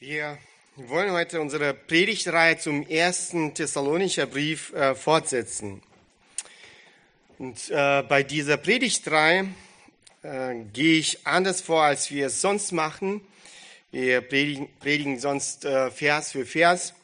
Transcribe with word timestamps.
Wir 0.00 0.38
wollen 0.74 1.12
heute 1.12 1.40
unsere 1.40 1.72
Predigtreihe 1.72 2.58
zum 2.58 2.84
ersten 2.88 3.54
Thessalonicher 3.54 4.26
Brief 4.26 4.72
äh, 4.72 4.96
fortsetzen. 4.96 5.82
Und 7.38 7.70
äh, 7.70 8.02
bei 8.02 8.24
dieser 8.24 8.56
Predigtreihe 8.56 9.46
äh, 10.24 10.56
gehe 10.72 10.98
ich 10.98 11.24
anders 11.24 11.60
vor, 11.60 11.84
als 11.84 12.10
wir 12.10 12.26
es 12.26 12.40
sonst 12.40 12.72
machen. 12.72 13.20
Wir 13.92 14.20
predigen, 14.20 14.68
predigen 14.80 15.20
sonst 15.20 15.64
äh, 15.64 15.92
Vers 15.92 16.32
für 16.32 16.44
Vers. 16.44 16.94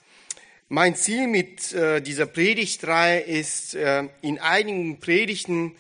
Mein 0.69 0.97
Ziel 0.97 1.29
mit 1.29 1.73
äh, 1.73 2.03
dieser 2.03 2.27
Predigtreihe 2.27 3.21
ist, 3.21 3.77
äh, 3.77 4.09
in 4.21 4.41
einigen 4.41 4.99
Predigten 4.99 5.77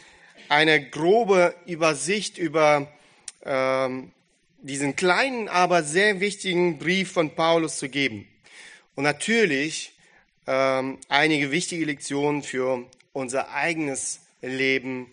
eine 0.48 0.88
grobe 0.88 1.56
Übersicht 1.66 2.38
über 2.38 2.86
ähm, 3.44 4.12
diesen 4.62 4.96
kleinen, 4.96 5.48
aber 5.48 5.82
sehr 5.82 6.20
wichtigen 6.20 6.78
Brief 6.78 7.12
von 7.12 7.34
Paulus 7.34 7.78
zu 7.78 7.88
geben. 7.88 8.28
Und 8.94 9.04
natürlich 9.04 9.92
ähm, 10.46 10.98
einige 11.08 11.50
wichtige 11.50 11.84
Lektionen 11.84 12.42
für 12.42 12.86
unser 13.12 13.52
eigenes 13.52 14.20
Leben 14.42 15.12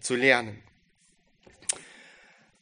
zu 0.00 0.14
lernen. 0.14 0.62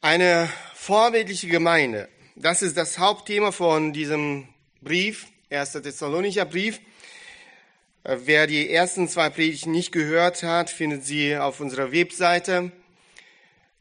Eine 0.01 0.49
vorbildliche 0.75 1.47
Gemeinde, 1.47 2.09
das 2.35 2.61
ist 2.61 2.77
das 2.77 2.99
Hauptthema 2.99 3.51
von 3.51 3.93
diesem 3.93 4.47
Brief, 4.81 5.27
1. 5.49 5.73
Thessalonicher 5.73 6.45
Brief. 6.45 6.79
Äh, 8.03 8.17
wer 8.25 8.47
die 8.47 8.69
ersten 8.69 9.07
zwei 9.07 9.29
Predigten 9.29 9.71
nicht 9.71 9.91
gehört 9.91 10.43
hat, 10.43 10.69
findet 10.69 11.05
sie 11.05 11.37
auf 11.37 11.59
unserer 11.59 11.91
Webseite 11.91 12.71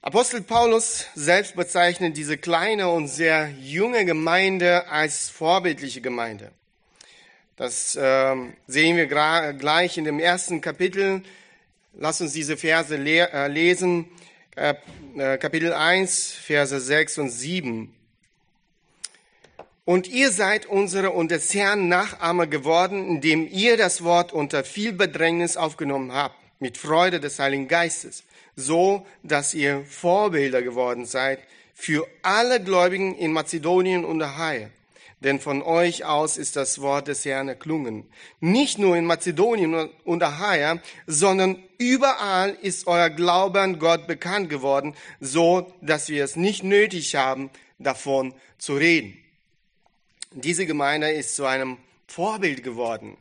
Apostel 0.05 0.42
Paulus 0.42 1.06
selbst 1.15 1.55
bezeichnet 1.55 2.16
diese 2.16 2.37
kleine 2.37 2.88
und 2.88 3.06
sehr 3.06 3.51
junge 3.61 4.05
Gemeinde 4.05 4.88
als 4.88 5.28
vorbildliche 5.30 6.01
Gemeinde. 6.01 6.51
Das 7.55 7.95
äh, 7.95 8.34
sehen 8.67 8.97
wir 8.97 9.06
gleich 9.06 9.97
in 9.98 10.05
dem 10.05 10.19
ersten 10.19 10.61
Kapitel. 10.61 11.22
Lass 11.92 12.20
uns 12.20 12.33
diese 12.33 12.56
Verse 12.56 12.97
le 12.97 13.31
äh, 13.33 13.47
lesen. 13.47 14.09
Äh, 14.56 14.75
Kapitel 15.39 15.72
1, 15.72 16.33
Verse 16.33 16.81
6 16.81 17.19
und 17.19 17.31
7. 17.31 17.94
Und 19.84 20.09
ihr 20.09 20.33
seid 20.33 20.66
unsere 20.66 21.12
und 21.12 21.31
des 21.31 21.55
Herrn 21.55 21.87
Nachahmer 21.87 22.48
geworden, 22.48 23.06
indem 23.06 23.47
ihr 23.47 23.77
das 23.77 24.03
Wort 24.03 24.33
unter 24.33 24.64
viel 24.64 24.92
Bedrängnis 24.92 25.56
aufgenommen 25.56 26.12
habt, 26.12 26.34
mit 26.59 26.77
Freude 26.77 27.20
des 27.20 27.39
Heiligen 27.39 27.69
Geistes 27.69 28.25
so 28.56 29.06
dass 29.22 29.55
ihr 29.55 29.84
Vorbilder 29.84 30.62
geworden 30.62 31.06
seid 31.06 31.41
für 31.75 32.06
alle 32.22 32.62
Gläubigen 32.62 33.17
in 33.17 33.33
Mazedonien 33.33 34.05
und 34.05 34.22
Achaia. 34.22 34.70
Denn 35.20 35.39
von 35.39 35.62
euch 35.62 36.05
aus 36.05 36.36
ist 36.36 36.56
das 36.56 36.81
Wort 36.81 37.06
des 37.06 37.25
Herrn 37.25 37.48
erklungen. 37.48 38.09
Nicht 38.41 38.78
nur 38.78 38.97
in 38.97 39.06
Mazedonien 39.06 39.89
und 40.05 40.22
Achaia, 40.22 40.81
sondern 41.06 41.62
überall 41.78 42.59
ist 42.61 42.89
euer 42.89 43.09
Glaube 43.09 43.61
an 43.61 43.78
Gott 43.78 44.09
bekannt 44.09 44.50
geworden, 44.50 44.94
so 45.20 45.72
dass 45.81 46.09
wir 46.09 46.25
es 46.25 46.34
nicht 46.34 46.64
nötig 46.64 47.14
haben, 47.14 47.50
davon 47.78 48.34
zu 48.59 48.75
reden. 48.75 49.16
Diese 50.33 50.66
Gemeinde 50.66 51.11
ist 51.11 51.37
zu 51.37 51.44
einem 51.44 51.78
Vorbild 52.09 52.64
geworden, 52.64 53.16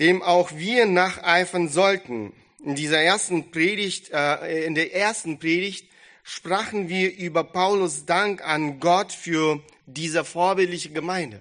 dem 0.00 0.22
auch 0.22 0.52
wir 0.52 0.86
nacheifern 0.86 1.68
sollten. 1.68 2.32
In 2.62 2.74
dieser 2.74 3.00
ersten 3.00 3.50
Predigt, 3.50 4.10
äh, 4.12 4.64
in 4.66 4.74
der 4.74 4.94
ersten 4.94 5.38
Predigt 5.38 5.90
sprachen 6.22 6.90
wir 6.90 7.16
über 7.16 7.42
Paulus 7.42 8.04
Dank 8.04 8.46
an 8.46 8.80
Gott 8.80 9.12
für 9.12 9.62
diese 9.86 10.24
vorbildliche 10.24 10.90
Gemeinde. 10.90 11.40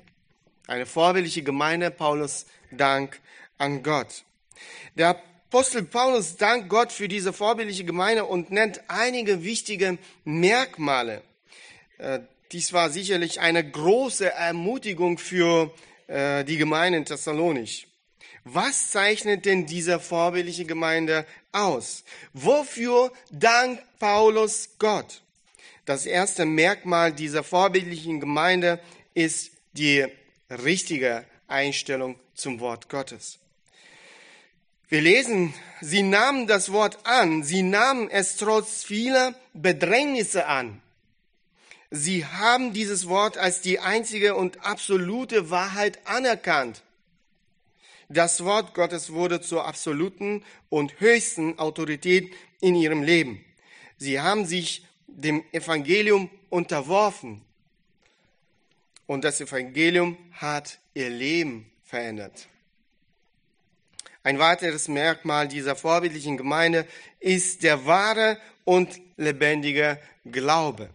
Eine 0.68 0.86
vorbildliche 0.86 1.44
Gemeinde, 1.44 1.92
Paulus 1.92 2.46
Dank 2.72 3.20
an 3.58 3.84
Gott. 3.84 4.24
Der 4.96 5.10
Apostel 5.10 5.84
Paulus 5.84 6.38
dankt 6.38 6.70
Gott 6.70 6.92
für 6.94 7.10
diese 7.10 7.34
vorbildliche 7.34 7.84
Gemeinde 7.84 8.24
und 8.24 8.52
nennt 8.52 8.82
einige 8.88 9.44
wichtige 9.44 9.98
Merkmale. 10.24 11.22
Äh, 11.98 12.20
dies 12.54 12.72
war 12.72 12.90
sicherlich 12.90 13.42
eine 13.42 13.70
große 13.70 14.32
Ermutigung 14.32 15.18
für 15.18 15.74
äh, 16.08 16.46
die 16.46 16.58
Gemeinde 16.58 17.00
in 17.00 17.06
Thessalonich. 17.06 17.89
Was 18.44 18.92
zeichnet 18.92 19.46
denn 19.46 19.66
diese 19.66 20.00
vorbildliche 20.00 20.66
Gemeinde 20.66 21.26
aus? 21.52 22.04
Wofür 22.34 23.12
dankt 23.32 23.84
Paulus 24.00 24.70
Gott? 24.80 25.22
Das 25.86 26.06
erste 26.06 26.46
Merkmal 26.46 27.12
dieser 27.12 27.44
vorbildlichen 27.44 28.20
Gemeinde 28.20 28.80
ist 29.14 29.52
die 29.74 30.06
richtige 30.50 31.26
Einstellung 31.48 32.20
zum 32.36 32.60
Wort 32.60 32.90
Gottes. 32.90 33.40
Wir 34.88 35.02
lesen, 35.02 35.54
sie 35.82 36.02
nahmen 36.02 36.48
das 36.48 36.72
Wort 36.72 37.06
an, 37.06 37.44
sie 37.44 37.62
nahmen 37.62 38.10
es 38.10 38.38
trotz 38.38 38.84
vieler 38.84 39.36
Bedrängnisse 39.54 40.48
an. 40.48 40.82
Sie 41.92 42.26
haben 42.26 42.74
dieses 42.74 43.08
Wort 43.08 43.38
als 43.38 43.62
die 43.62 43.80
einzige 43.80 44.36
und 44.36 44.64
absolute 44.66 45.50
Wahrheit 45.50 46.00
anerkannt. 46.06 46.82
Das 48.10 48.44
Wort 48.44 48.74
Gottes 48.74 49.14
wurde 49.14 49.40
zur 49.40 49.68
absoluten 49.68 50.44
und 50.70 51.00
höchsten 51.00 51.60
Autorität 51.60 52.34
in 52.60 52.74
ihrem 52.74 53.04
Leben. 53.04 53.46
Sie 53.98 54.20
haben 54.20 54.46
sich 54.46 54.84
dem 55.06 55.44
Evangelium 55.52 56.32
unterworfen. 56.50 57.44
Und 59.06 59.24
das 59.24 59.42
Evangelium 59.42 60.18
hat 60.32 60.80
ihr 60.96 61.10
Leben 61.12 61.72
verändert. 61.84 62.48
Ein 64.24 64.40
weiteres 64.40 64.88
Merkmal 64.88 65.48
dieser 65.48 65.76
vorbildlichen 65.76 66.36
Gemeinde 66.36 66.88
ist 67.20 67.62
der 67.62 67.86
wahre 67.86 68.40
und 68.66 69.00
lebendige 69.18 70.00
Glaube. 70.26 70.90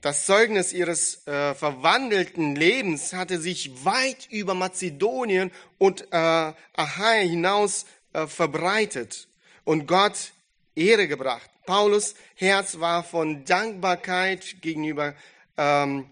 Das 0.00 0.26
Zeugnis 0.26 0.72
ihres 0.72 1.26
äh, 1.26 1.54
verwandelten 1.54 2.54
Lebens 2.54 3.12
hatte 3.12 3.40
sich 3.40 3.84
weit 3.84 4.28
über 4.30 4.54
Mazedonien 4.54 5.50
und 5.78 6.02
äh, 6.12 6.52
Achaia 6.74 7.22
hinaus 7.22 7.86
äh, 8.12 8.26
verbreitet 8.26 9.26
und 9.64 9.86
Gott 9.86 10.32
Ehre 10.74 11.08
gebracht. 11.08 11.50
Paulus 11.64 12.14
Herz 12.36 12.78
war 12.78 13.02
von 13.02 13.44
Dankbarkeit 13.44 14.62
gegenüber 14.62 15.14
ähm, 15.56 16.06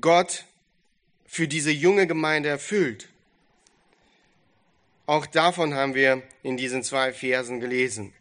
Gott 0.00 0.44
für 1.26 1.46
diese 1.46 1.70
junge 1.70 2.06
Gemeinde 2.06 2.48
erfüllt. 2.48 3.08
Auch 5.06 5.26
davon 5.26 5.74
haben 5.74 5.94
wir 5.94 6.22
in 6.42 6.56
diesen 6.56 6.82
zwei 6.82 7.12
Versen 7.12 7.60
gelesen. 7.60 8.14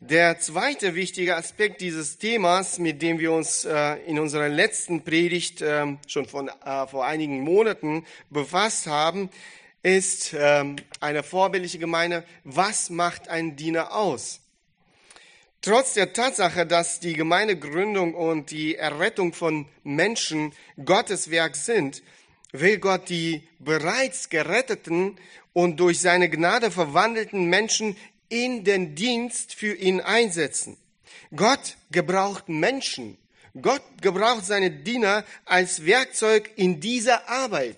Der 0.00 0.38
zweite 0.38 0.94
wichtige 0.94 1.36
Aspekt 1.36 1.80
dieses 1.80 2.18
Themas, 2.18 2.78
mit 2.78 3.00
dem 3.00 3.18
wir 3.18 3.32
uns 3.32 3.64
äh, 3.64 3.94
in 4.06 4.18
unserer 4.18 4.50
letzten 4.50 5.02
Predigt 5.04 5.62
äh, 5.62 5.96
schon 6.06 6.26
von, 6.26 6.48
äh, 6.48 6.86
vor 6.86 7.06
einigen 7.06 7.40
Monaten 7.40 8.04
befasst 8.28 8.88
haben, 8.88 9.30
ist 9.82 10.34
ähm, 10.38 10.76
eine 11.00 11.22
vorbildliche 11.22 11.78
Gemeinde. 11.78 12.24
Was 12.44 12.90
macht 12.90 13.28
ein 13.30 13.56
Diener 13.56 13.94
aus? 13.96 14.40
Trotz 15.62 15.94
der 15.94 16.12
Tatsache, 16.12 16.66
dass 16.66 17.00
die 17.00 17.14
Gemeindegründung 17.14 18.14
und 18.14 18.50
die 18.50 18.76
Errettung 18.76 19.32
von 19.32 19.66
Menschen 19.82 20.52
Gottes 20.84 21.30
Werk 21.30 21.56
sind, 21.56 22.02
will 22.52 22.78
Gott 22.78 23.08
die 23.08 23.48
bereits 23.60 24.28
geretteten 24.28 25.16
und 25.54 25.80
durch 25.80 26.02
seine 26.02 26.28
Gnade 26.28 26.70
verwandelten 26.70 27.46
Menschen 27.46 27.96
in 28.28 28.64
den 28.64 28.94
Dienst 28.94 29.54
für 29.54 29.74
ihn 29.74 30.00
einsetzen. 30.00 30.76
Gott 31.34 31.76
gebraucht 31.90 32.48
Menschen. 32.48 33.18
Gott 33.60 33.82
gebraucht 34.02 34.44
seine 34.44 34.70
Diener 34.70 35.24
als 35.44 35.84
Werkzeug 35.84 36.50
in 36.56 36.80
dieser 36.80 37.28
Arbeit. 37.28 37.76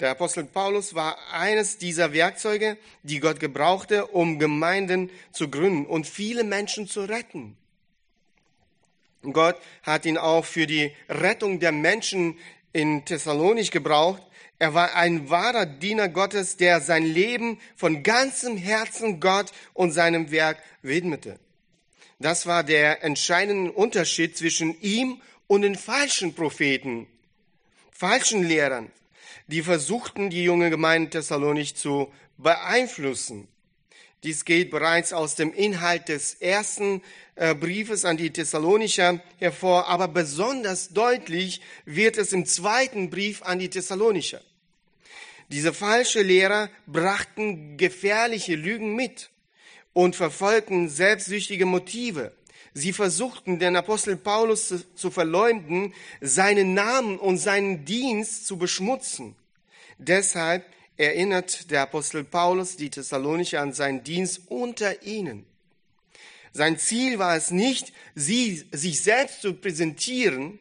Der 0.00 0.10
Apostel 0.10 0.44
Paulus 0.44 0.94
war 0.94 1.16
eines 1.32 1.78
dieser 1.78 2.12
Werkzeuge, 2.12 2.76
die 3.02 3.18
Gott 3.20 3.40
gebrauchte, 3.40 4.06
um 4.06 4.38
Gemeinden 4.38 5.10
zu 5.32 5.48
gründen 5.48 5.86
und 5.86 6.06
viele 6.06 6.44
Menschen 6.44 6.86
zu 6.86 7.04
retten. 7.04 7.56
Gott 9.22 9.56
hat 9.82 10.04
ihn 10.04 10.18
auch 10.18 10.44
für 10.44 10.66
die 10.66 10.92
Rettung 11.08 11.60
der 11.60 11.72
Menschen 11.72 12.38
in 12.72 13.06
Thessalonich 13.06 13.70
gebraucht, 13.70 14.22
er 14.58 14.74
war 14.74 14.94
ein 14.94 15.28
wahrer 15.28 15.66
Diener 15.66 16.08
Gottes, 16.08 16.56
der 16.56 16.80
sein 16.80 17.04
Leben 17.04 17.58
von 17.76 18.02
ganzem 18.02 18.56
Herzen 18.56 19.20
Gott 19.20 19.52
und 19.74 19.92
seinem 19.92 20.30
Werk 20.30 20.58
widmete. 20.82 21.38
Das 22.18 22.46
war 22.46 22.64
der 22.64 23.04
entscheidende 23.04 23.72
Unterschied 23.72 24.36
zwischen 24.36 24.80
ihm 24.80 25.20
und 25.46 25.62
den 25.62 25.74
falschen 25.74 26.34
Propheten, 26.34 27.06
falschen 27.92 28.42
Lehrern, 28.42 28.90
die 29.46 29.62
versuchten, 29.62 30.30
die 30.30 30.42
junge 30.42 30.70
Gemeinde 30.70 31.10
Thessalonich 31.10 31.76
zu 31.76 32.10
beeinflussen. 32.38 33.48
Dies 34.26 34.44
geht 34.44 34.72
bereits 34.72 35.12
aus 35.12 35.36
dem 35.36 35.52
Inhalt 35.52 36.08
des 36.08 36.34
ersten 36.34 37.00
äh, 37.36 37.54
Briefes 37.54 38.04
an 38.04 38.16
die 38.16 38.32
Thessalonicher 38.32 39.20
hervor, 39.38 39.86
aber 39.86 40.08
besonders 40.08 40.88
deutlich 40.88 41.60
wird 41.84 42.18
es 42.18 42.32
im 42.32 42.44
zweiten 42.44 43.08
Brief 43.08 43.42
an 43.42 43.60
die 43.60 43.70
Thessalonicher. 43.70 44.40
Diese 45.46 45.72
falsche 45.72 46.22
Lehrer 46.22 46.70
brachten 46.88 47.76
gefährliche 47.76 48.56
Lügen 48.56 48.96
mit 48.96 49.30
und 49.92 50.16
verfolgten 50.16 50.88
selbstsüchtige 50.88 51.64
Motive. 51.64 52.32
Sie 52.74 52.92
versuchten, 52.92 53.60
den 53.60 53.76
Apostel 53.76 54.16
Paulus 54.16 54.74
zu 54.96 55.10
verleumden, 55.12 55.94
seinen 56.20 56.74
Namen 56.74 57.20
und 57.20 57.38
seinen 57.38 57.84
Dienst 57.84 58.48
zu 58.48 58.58
beschmutzen. 58.58 59.36
Deshalb 59.98 60.66
erinnert 60.96 61.70
der 61.70 61.82
Apostel 61.82 62.24
Paulus 62.24 62.76
die 62.76 62.90
Thessalonicher 62.90 63.60
an 63.60 63.72
seinen 63.72 64.04
Dienst 64.04 64.42
unter 64.48 65.02
ihnen. 65.02 65.46
Sein 66.52 66.78
Ziel 66.78 67.18
war 67.18 67.36
es 67.36 67.50
nicht, 67.50 67.92
sie, 68.14 68.64
sich 68.72 69.02
selbst 69.02 69.42
zu 69.42 69.54
präsentieren, 69.54 70.58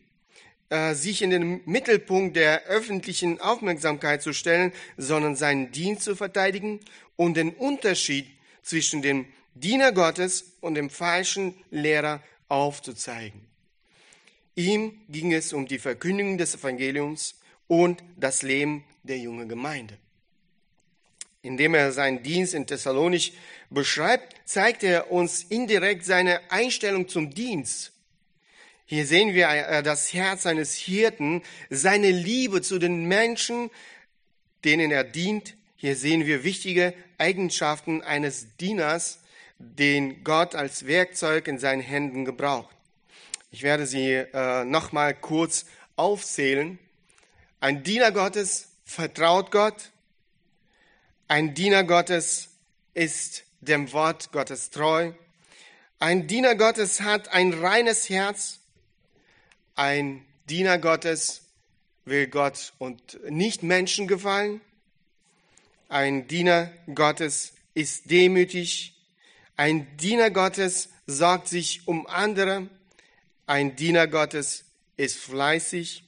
äh, 0.70 0.94
sich 0.94 1.22
in 1.22 1.30
den 1.30 1.62
Mittelpunkt 1.66 2.36
der 2.36 2.66
öffentlichen 2.66 3.40
Aufmerksamkeit 3.40 4.22
zu 4.22 4.34
stellen, 4.34 4.74
sondern 4.98 5.36
seinen 5.36 5.72
Dienst 5.72 6.04
zu 6.04 6.16
verteidigen 6.16 6.82
und 7.16 7.38
den 7.38 7.52
Unterschied 7.52 8.28
zwischen 8.62 9.02
dem 9.02 9.26
Diener 9.54 9.94
Gottes 9.94 10.58
und 10.60 10.76
dem 10.76 10.90
falschen 10.90 11.56
Lehrer 11.72 12.22
aufzuzeigen. 12.50 13.40
Ihm 14.56 15.00
ging 15.08 15.32
es 15.34 15.54
um 15.54 15.66
die 15.66 15.80
Verkündigung 15.80 16.38
des 16.38 16.56
Evangeliums 16.56 17.36
und 17.68 18.04
das 18.18 18.42
Leben 18.42 18.84
der 19.04 19.18
jungen 19.18 19.48
Gemeinde. 19.48 19.98
Indem 21.46 21.76
er 21.76 21.92
seinen 21.92 22.24
Dienst 22.24 22.56
in 22.56 22.66
Thessalonich 22.66 23.38
beschreibt, 23.70 24.36
zeigt 24.46 24.84
er 24.84 25.12
uns 25.12 25.44
indirekt 25.44 26.04
seine 26.04 26.40
Einstellung 26.50 27.08
zum 27.08 27.34
Dienst. 27.34 27.92
Hier 28.86 29.06
sehen 29.06 29.36
wir 29.36 29.48
äh, 29.50 29.84
das 29.84 30.12
Herz 30.14 30.48
eines 30.48 30.74
Hirten, 30.74 31.44
seine 31.70 32.10
Liebe 32.10 32.62
zu 32.64 32.80
den 32.80 33.06
Menschen, 33.06 33.70
denen 34.64 34.90
er 34.90 35.04
dient. 35.04 35.56
Hier 35.76 35.96
sehen 35.96 36.26
wir 36.26 36.44
wichtige 36.44 36.94
Eigenschaften 37.20 38.02
eines 38.02 38.58
Dieners, 38.58 39.20
den 39.60 40.24
Gott 40.24 40.56
als 40.56 40.88
Werkzeug 40.88 41.48
in 41.48 41.60
seinen 41.60 41.82
Händen 41.82 42.26
gebraucht. 42.26 42.76
Ich 43.52 43.62
werde 43.62 43.86
sie 43.86 44.12
äh, 44.14 44.66
nochmal 44.66 45.14
kurz 45.14 45.66
aufzählen. 45.96 46.80
Ein 47.60 47.84
Diener 47.84 48.12
Gottes 48.12 48.70
vertraut 48.84 49.52
Gott, 49.52 49.92
ein 51.28 51.56
Diener 51.56 51.84
Gottes 51.84 52.50
ist 52.94 53.46
dem 53.60 53.92
Wort 53.94 54.32
Gottes 54.32 54.70
treu. 54.70 55.12
Ein 55.98 56.28
Diener 56.28 56.54
Gottes 56.56 57.02
hat 57.02 57.30
ein 57.30 57.52
reines 57.52 58.10
Herz. 58.10 58.60
Ein 59.74 60.24
Diener 60.50 60.78
Gottes 60.78 61.42
will 62.06 62.28
Gott 62.28 62.74
und 62.78 63.20
nicht 63.28 63.64
Menschen 63.64 64.08
gefallen. 64.08 64.62
Ein 65.90 66.28
Diener 66.28 66.72
Gottes 66.94 67.54
ist 67.74 68.12
demütig. 68.12 68.94
Ein 69.58 69.98
Diener 69.98 70.30
Gottes 70.30 70.90
sorgt 71.08 71.48
sich 71.48 71.88
um 71.88 72.06
andere. 72.06 72.70
Ein 73.48 73.76
Diener 73.76 74.06
Gottes 74.06 74.66
ist 74.96 75.18
fleißig. 75.18 76.04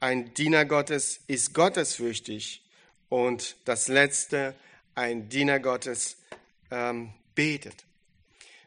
Ein 0.00 0.34
Diener 0.34 0.64
Gottes 0.64 1.20
ist 1.28 1.54
gottesfürchtig. 1.54 2.63
Und 3.08 3.56
das 3.64 3.88
letzte, 3.88 4.54
ein 4.94 5.28
Diener 5.28 5.60
Gottes 5.60 6.16
ähm, 6.70 7.10
betet. 7.34 7.84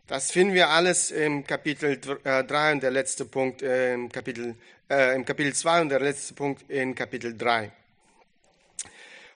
Das 0.08 0.32
finden 0.32 0.54
wir 0.54 0.70
alles 0.70 1.12
im 1.12 1.46
Kapitel 1.46 2.00
3 2.00 2.22
äh, 2.24 2.72
und 2.72 2.82
der 2.82 2.92
letzte 2.92 3.26
Punkt 3.26 3.62
äh, 3.62 3.94
im 3.94 4.10
Kapitel, 4.10 4.56
äh, 4.90 5.14
im 5.16 5.26
Kapitel 5.26 5.54
2 5.54 5.82
und 5.82 5.90
der 5.90 6.00
letzte 6.00 6.34
Punkt 6.34 6.70
in 6.70 6.96
Kapitel 6.96 7.38
3. 7.38 7.72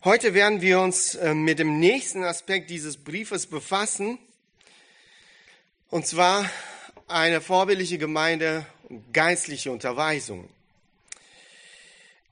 Heute 0.04 0.34
werden 0.34 0.62
wir 0.62 0.80
uns 0.80 1.16
äh, 1.16 1.34
mit 1.34 1.60
dem 1.60 1.80
nächsten 1.80 2.24
Aspekt 2.24 2.70
dieses 2.70 2.98
Briefes 2.98 3.46
befassen, 3.46 4.18
und 5.90 6.08
zwar 6.08 6.50
eine 7.08 7.42
vorbildliche 7.42 7.98
Gemeinde 7.98 8.66
und 8.88 9.14
geistliche 9.14 9.72
Unterweisung. 9.72 10.50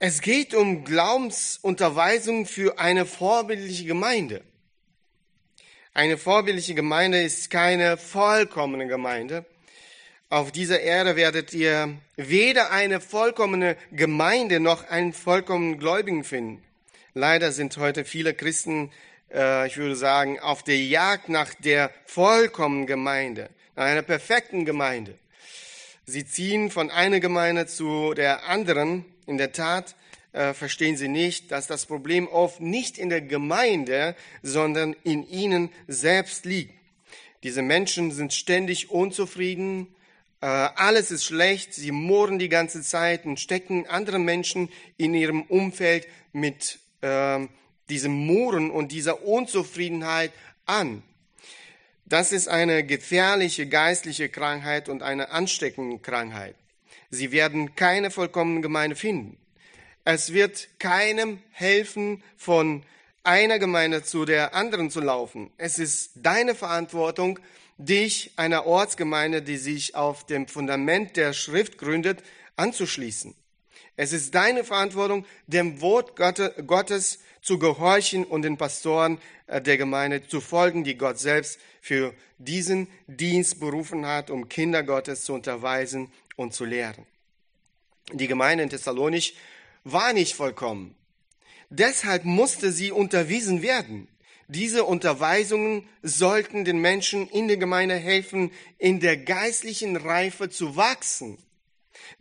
Es 0.02 0.22
geht 0.22 0.54
um 0.54 0.86
Glaubensunterweisung 0.86 2.46
für 2.46 2.80
eine 2.80 3.06
vorbildliche 3.06 3.84
Gemeinde. 3.84 4.42
Eine 5.94 6.18
vorbildliche 6.18 6.74
Gemeinde 6.74 7.22
ist 7.22 7.50
keine 7.50 7.98
vollkommene 7.98 8.88
Gemeinde. 8.88 9.46
Auf 10.30 10.54
dieser 10.54 10.80
Erde 10.80 11.18
werdet 11.18 11.54
ihr 11.54 11.98
weder 12.16 12.72
eine 12.72 13.02
vollkommene 13.02 13.76
Gemeinde 13.92 14.62
noch 14.62 14.88
einen 14.90 15.12
vollkommenen 15.12 15.80
Gläubigen 15.80 16.24
finden. 16.24 16.64
Leider 17.14 17.52
sind 17.52 17.76
heute 17.76 18.06
viele 18.06 18.34
Christen, 18.34 18.92
äh, 19.34 19.68
ich 19.68 19.76
würde 19.76 19.98
sagen, 19.98 20.40
auf 20.40 20.64
der 20.64 20.78
Jagd 20.78 21.28
nach 21.28 21.54
der 21.56 21.92
vollkommenen 22.06 22.88
Gemeinde, 22.88 23.50
nach 23.76 23.84
einer 23.84 24.04
perfekten 24.04 24.64
Gemeinde. 24.64 25.20
Sie 26.10 26.26
ziehen 26.26 26.72
von 26.72 26.90
einer 26.90 27.20
Gemeinde 27.20 27.68
zu 27.68 28.16
der 28.16 28.50
anderen 28.50 29.06
in 29.28 29.38
der 29.38 29.52
Tat 29.52 29.96
äh, 30.34 30.56
verstehen 30.56 30.98
sie 30.98 31.08
nicht, 31.08 31.52
dass 31.52 31.68
das 31.68 31.86
Problem 31.86 32.28
oft 32.28 32.62
nicht 32.62 32.98
in 32.98 33.10
der 33.10 33.22
Gemeinde, 33.22 34.16
sondern 34.42 34.96
in 35.04 35.30
ihnen 35.30 35.70
selbst 35.88 36.46
liegt. 36.46 36.74
Diese 37.44 37.62
Menschen 37.62 38.10
sind 38.12 38.34
ständig 38.34 38.90
unzufrieden, 38.90 39.86
äh, 40.42 40.48
alles 40.48 41.12
ist 41.12 41.26
schlecht, 41.26 41.76
sie 41.76 41.92
murren 41.92 42.40
die 42.40 42.50
ganze 42.50 42.82
Zeit 42.82 43.26
und 43.26 43.40
stecken 43.40 43.86
andere 43.86 44.18
Menschen 44.18 44.70
in 44.98 45.14
ihrem 45.14 45.44
Umfeld 45.44 46.08
mit 46.34 46.80
äh, 47.02 47.46
diesem 47.88 48.14
Murren 48.14 48.72
und 48.72 48.92
dieser 48.92 49.24
Unzufriedenheit 49.26 50.32
an. 50.66 51.04
Das 52.10 52.32
ist 52.32 52.48
eine 52.48 52.84
gefährliche 52.84 53.68
geistliche 53.68 54.30
Krankheit 54.30 54.90
und 54.90 55.04
eine 55.04 55.30
ansteckende 55.30 56.00
Krankheit. 56.00 56.56
Sie 57.12 57.32
werden 57.32 57.76
keine 57.76 58.10
vollkommene 58.10 58.62
Gemeinde 58.62 58.96
finden. 58.96 59.38
Es 60.06 60.34
wird 60.34 60.70
keinem 60.80 61.40
helfen, 61.52 62.24
von 62.36 62.84
einer 63.24 63.60
Gemeinde 63.60 64.04
zu 64.04 64.26
der 64.26 64.56
anderen 64.56 64.90
zu 64.90 65.02
laufen. 65.02 65.52
Es 65.58 65.78
ist 65.78 66.12
deine 66.16 66.56
Verantwortung, 66.56 67.40
dich 67.78 68.32
einer 68.38 68.66
Ortsgemeinde, 68.66 69.44
die 69.44 69.58
sich 69.58 69.94
auf 69.94 70.26
dem 70.26 70.48
Fundament 70.48 71.16
der 71.16 71.34
Schrift 71.34 71.78
gründet, 71.78 72.24
anzuschließen. 72.56 73.36
Es 73.98 74.14
ist 74.14 74.34
deine 74.34 74.64
Verantwortung, 74.64 75.26
dem 75.46 75.80
Wort 75.80 76.16
Gottes 76.16 77.20
zu 77.42 77.60
gehorchen 77.60 78.24
und 78.26 78.42
den 78.42 78.58
Pastoren 78.58 79.20
äh, 79.48 79.62
der 79.62 79.78
Gemeinde 79.78 80.28
zu 80.28 80.42
folgen, 80.42 80.84
die 80.84 80.98
Gott 80.98 81.20
selbst 81.20 81.60
für 81.82 82.14
diesen 82.38 82.88
Dienst 83.08 83.60
berufen 83.60 84.06
hat, 84.06 84.30
um 84.30 84.50
Kinder 84.50 84.84
Gottes 84.84 85.24
zu 85.24 85.34
unterweisen 85.34 86.12
und 86.36 86.54
zu 86.54 86.66
lehren. 86.66 87.06
Die 88.14 88.28
Gemeinde 88.28 88.64
in 88.64 88.70
Thessalonich 88.70 89.38
war 89.84 90.14
nicht 90.14 90.36
vollkommen. 90.36 90.96
Deshalb 91.70 92.26
musste 92.26 92.72
sie 92.72 92.92
unterwiesen 92.92 93.62
werden. 93.62 94.08
Diese 94.48 94.84
Unterweisungen 94.84 95.88
sollten 96.02 96.66
den 96.66 96.80
Menschen 96.80 97.28
in 97.30 97.48
der 97.48 97.58
Gemeinde 97.58 97.96
helfen, 97.96 98.52
in 98.80 99.00
der 99.00 99.18
geistlichen 99.18 99.96
Reife 99.96 100.50
zu 100.50 100.76
wachsen. 100.76 101.38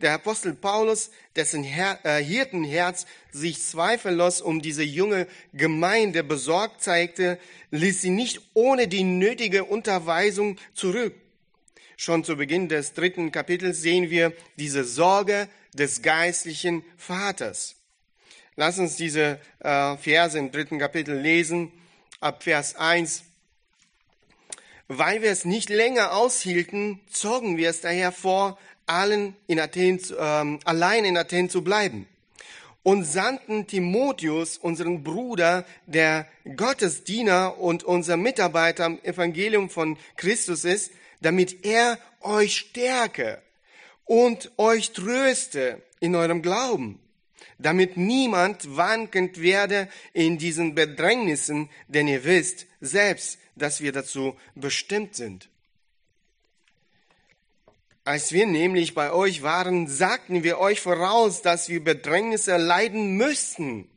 Der 0.01 0.13
Apostel 0.13 0.53
Paulus, 0.53 1.11
dessen 1.35 1.63
äh, 1.63 2.23
Hirtenherz 2.23 3.05
sich 3.31 3.61
zweifellos 3.61 4.41
um 4.41 4.61
diese 4.61 4.83
junge 4.83 5.27
Gemeinde 5.53 6.23
besorgt 6.23 6.81
zeigte, 6.81 7.39
ließ 7.71 8.01
sie 8.01 8.09
nicht 8.09 8.41
ohne 8.53 8.87
die 8.87 9.03
nötige 9.03 9.65
Unterweisung 9.65 10.57
zurück. 10.73 11.15
Schon 11.97 12.23
zu 12.23 12.37
Beginn 12.37 12.69
des 12.69 12.93
dritten 12.93 13.31
Kapitels 13.31 13.81
sehen 13.81 14.09
wir 14.09 14.33
diese 14.57 14.85
Sorge 14.85 15.49
des 15.73 16.01
geistlichen 16.01 16.83
Vaters. 16.97 17.75
Lass 18.55 18.79
uns 18.79 18.95
diese 18.95 19.39
äh, 19.59 19.97
Verse 19.97 20.37
im 20.37 20.51
dritten 20.51 20.79
Kapitel 20.79 21.17
lesen, 21.17 21.71
ab 22.19 22.43
Vers 22.43 22.75
1. 22.75 23.23
Weil 24.87 25.21
wir 25.21 25.29
es 25.29 25.45
nicht 25.45 25.69
länger 25.69 26.13
aushielten, 26.13 26.99
zogen 27.09 27.57
wir 27.57 27.69
es 27.69 27.81
daher 27.81 28.11
vor, 28.11 28.57
allen 28.89 29.35
in 29.47 29.59
Athen, 29.59 29.99
ähm, 30.17 30.59
allein 30.65 31.05
in 31.05 31.17
Athen 31.17 31.49
zu 31.49 31.63
bleiben 31.63 32.07
und 32.83 33.03
sandten 33.03 33.67
Timotheus, 33.67 34.57
unseren 34.57 35.03
Bruder, 35.03 35.65
der 35.85 36.27
Gottesdiener 36.55 37.59
und 37.59 37.83
unser 37.83 38.17
Mitarbeiter 38.17 38.85
am 38.85 38.99
Evangelium 39.03 39.69
von 39.69 39.97
Christus 40.15 40.65
ist, 40.65 40.91
damit 41.21 41.65
er 41.65 41.99
euch 42.21 42.57
stärke 42.57 43.41
und 44.05 44.51
euch 44.57 44.91
tröste 44.91 45.81
in 45.99 46.15
eurem 46.15 46.41
Glauben, 46.41 46.99
damit 47.57 47.97
niemand 47.97 48.75
wankend 48.77 49.41
werde 49.41 49.89
in 50.13 50.37
diesen 50.37 50.73
Bedrängnissen, 50.73 51.69
denn 51.87 52.07
ihr 52.07 52.23
wisst 52.23 52.65
selbst, 52.79 53.37
dass 53.55 53.81
wir 53.81 53.91
dazu 53.91 54.35
bestimmt 54.55 55.15
sind. 55.15 55.49
Als 58.09 58.31
wir 58.31 58.47
nämlich 58.47 58.95
bei 58.95 59.11
euch 59.11 59.43
waren, 59.43 59.85
sagten 59.85 60.43
wir 60.43 60.57
euch 60.57 60.81
voraus, 60.81 61.43
dass 61.43 61.69
wir 61.69 61.83
Bedrängnisse 61.83 62.57
leiden 62.57 63.17
müssten. 63.17 63.87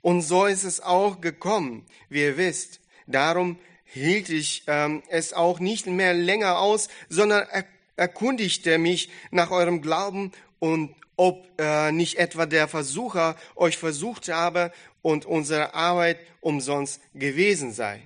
Und 0.00 0.22
so 0.22 0.46
ist 0.46 0.64
es 0.64 0.80
auch 0.80 1.20
gekommen, 1.20 1.84
wie 2.08 2.22
ihr 2.22 2.38
wisst. 2.38 2.80
Darum 3.06 3.58
hielt 3.84 4.30
ich 4.30 4.62
ähm, 4.68 5.02
es 5.10 5.34
auch 5.34 5.60
nicht 5.60 5.86
mehr 5.86 6.14
länger 6.14 6.60
aus, 6.60 6.88
sondern 7.10 7.46
er 7.46 7.66
erkundigte 7.96 8.78
mich 8.78 9.10
nach 9.30 9.50
eurem 9.50 9.82
Glauben 9.82 10.32
und 10.58 10.94
ob 11.16 11.46
äh, 11.60 11.92
nicht 11.92 12.16
etwa 12.16 12.46
der 12.46 12.68
Versucher 12.68 13.36
euch 13.54 13.76
versucht 13.76 14.30
habe 14.30 14.72
und 15.02 15.26
unsere 15.26 15.74
Arbeit 15.74 16.20
umsonst 16.40 17.02
gewesen 17.12 17.74
sei. 17.74 18.00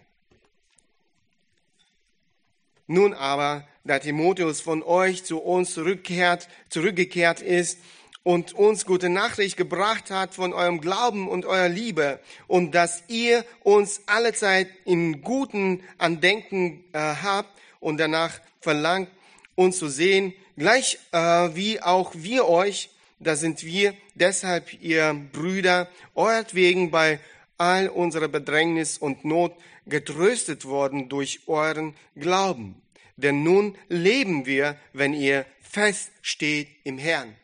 Nun 2.89 3.15
aber, 3.15 3.69
da 3.87 3.99
Timotheus 3.99 4.61
von 4.61 4.83
euch 4.83 5.25
zu 5.25 5.39
uns 5.39 5.73
zurückkehrt, 5.73 6.49
zurückgekehrt 6.69 7.41
ist 7.41 7.79
und 8.23 8.53
uns 8.55 8.85
gute 8.85 9.09
Nachricht 9.09 9.57
gebracht 9.57 10.11
hat 10.11 10.35
von 10.35 10.53
eurem 10.53 10.81
Glauben 10.81 11.29
und 11.29 11.47
eurer 11.47 11.69
Liebe 11.69 12.19
und 12.49 12.75
dass 12.75 13.05
ihr 13.07 13.45
uns 13.63 14.03
allezeit 14.07 14.69
in 14.85 15.23
guten 15.23 15.83
Andenken 15.99 16.83
äh, 16.93 16.99
habt 16.99 17.51
und 17.79 17.99
danach 17.99 18.41
verlangt, 18.61 19.09
uns 19.55 19.79
zu 19.79 19.89
sehen, 19.89 20.35
gleich 20.57 20.99
äh, 21.13 21.19
wie 21.55 21.81
auch 21.81 22.13
wir 22.15 22.49
euch, 22.49 22.91
da 23.21 23.37
sind 23.37 23.65
wir 23.65 23.95
deshalb, 24.15 24.73
ihr 24.83 25.15
Brüder, 25.33 25.89
euretwegen 26.15 26.91
bei 26.91 27.21
all 27.59 27.89
unserer 27.89 28.29
Bedrängnis 28.29 28.99
und 28.99 29.25
Not 29.25 29.53
getröstet 29.87 30.65
worden 30.65 31.09
durch 31.09 31.41
euren 31.47 31.95
Glauben. 32.17 32.75
Denn 33.17 33.43
nun 33.43 33.77
leben 33.89 34.45
wir, 34.47 34.79
wenn 34.93 35.15
ihr 35.15 35.47
fest 35.61 36.11
steht 36.23 36.69
im 36.85 36.99
Herrn. 36.99 37.35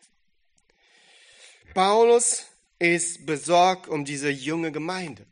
Paulus 1.75 2.45
ist 2.79 3.25
besorgt 3.25 3.89
um 3.89 4.05
diese 4.05 4.29
junge 4.29 4.73
Gemeinde. 4.73 5.25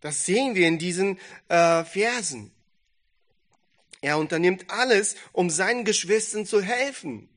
Das 0.00 0.26
sehen 0.26 0.54
wir 0.54 0.66
in 0.66 0.78
diesen 0.78 1.18
äh, 1.48 1.84
Versen. 1.84 2.50
Er 4.00 4.18
unternimmt 4.18 4.66
alles, 4.68 5.16
um 5.32 5.48
seinen 5.48 5.84
Geschwistern 5.84 6.44
zu 6.44 6.60
helfen. 6.60 7.28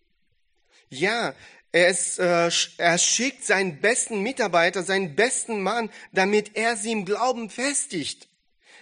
Ja, 0.90 1.34
er, 1.72 1.90
ist, 1.90 2.20
äh, 2.20 2.50
er 2.78 2.98
schickt 2.98 3.46
seinen 3.46 3.80
besten 3.80 4.22
Mitarbeiter, 4.22 4.84
seinen 4.84 5.16
besten 5.16 5.62
Mann, 5.62 5.90
damit 6.12 6.56
er 6.56 6.76
sie 6.76 6.92
im 6.92 7.06
Glauben 7.06 7.50
festigt 7.50 8.28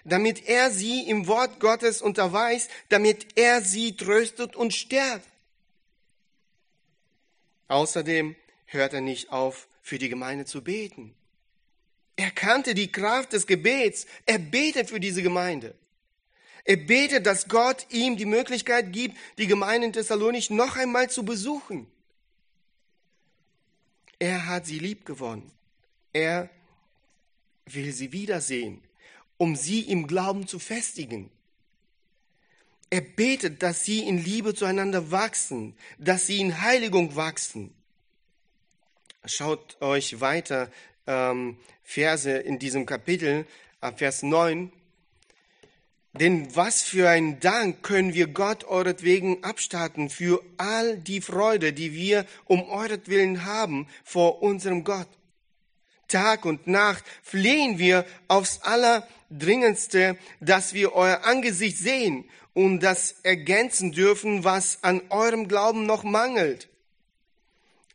damit 0.06 0.48
er 0.48 0.72
sie 0.72 1.10
im 1.10 1.28
Wort 1.28 1.60
Gottes 1.60 2.02
unterweist, 2.02 2.70
damit 2.90 3.38
er 3.38 3.62
sie 3.62 3.98
tröstet 3.98 4.56
und 4.56 4.74
stärkt. 4.74 5.28
Außerdem 7.68 8.36
hört 8.68 8.94
er 8.94 9.02
nicht 9.02 9.32
auf, 9.32 9.68
für 9.82 9.98
die 9.98 10.10
Gemeinde 10.10 10.46
zu 10.46 10.64
beten. 10.64 11.14
Er 12.16 12.32
kannte 12.32 12.76
die 12.76 12.92
Kraft 12.92 13.34
des 13.34 13.48
Gebets. 13.48 14.06
Er 14.26 14.40
betet 14.40 14.90
für 14.90 15.00
diese 15.00 15.22
Gemeinde. 15.22 15.76
Er 16.64 16.78
betet, 16.78 17.26
dass 17.26 17.48
Gott 17.48 17.86
ihm 17.90 18.16
die 18.16 18.26
Möglichkeit 18.26 18.94
gibt, 18.94 19.18
die 19.38 19.48
Gemeinde 19.48 19.88
in 19.88 19.94
Thessalonich 19.94 20.50
noch 20.50 20.78
einmal 20.78 21.10
zu 21.10 21.24
besuchen. 21.24 21.88
Er 24.18 24.48
hat 24.48 24.66
sie 24.66 24.80
lieb 24.80 25.06
gewonnen. 25.06 25.52
Er 26.14 26.50
will 27.66 27.92
sie 27.92 28.12
wiedersehen 28.12 28.82
um 29.38 29.56
sie 29.56 29.82
im 29.82 30.08
Glauben 30.08 30.48
zu 30.48 30.60
festigen. 30.60 31.30
Er 32.90 33.02
betet, 33.02 33.64
dass 33.64 33.84
sie 33.84 34.08
in 34.08 34.24
Liebe 34.24 34.54
zueinander 34.54 35.12
wachsen, 35.12 35.76
dass 35.98 36.28
sie 36.28 36.40
in 36.40 36.62
Heiligung 36.62 37.16
wachsen. 37.16 37.74
Schaut 39.26 39.82
euch 39.82 40.22
weiter 40.22 40.72
ähm, 41.08 41.58
Verse 41.84 42.32
in 42.32 42.60
diesem 42.60 42.86
Kapitel, 42.86 43.46
ab 43.82 44.00
Vers 44.00 44.24
9. 44.24 44.72
Denn 46.14 46.56
was 46.56 46.82
für 46.82 47.10
ein 47.10 47.40
Dank 47.42 47.84
können 47.84 48.14
wir 48.14 48.28
Gott 48.28 48.64
euretwegen 48.64 49.44
abstatten 49.44 50.10
für 50.10 50.42
all 50.58 50.98
die 50.98 51.20
Freude, 51.20 51.74
die 51.74 51.94
wir 51.94 52.26
um 52.46 52.64
euretwillen 52.64 53.44
haben 53.44 53.88
vor 54.06 54.42
unserem 54.42 54.86
Gott. 54.86 55.10
Tag 56.08 56.46
und 56.46 56.68
Nacht 56.68 57.04
flehen 57.24 57.78
wir 57.78 58.06
aufs 58.28 58.62
Allerdringendste, 58.62 60.18
dass 60.40 60.74
wir 60.74 60.94
euer 60.94 61.24
Angesicht 61.24 61.78
sehen 61.78 62.26
und 62.54 62.80
das 62.80 63.16
ergänzen 63.24 63.92
dürfen, 63.92 64.44
was 64.44 64.84
an 64.84 65.02
eurem 65.10 65.48
Glauben 65.48 65.86
noch 65.86 66.04
mangelt. 66.04 66.70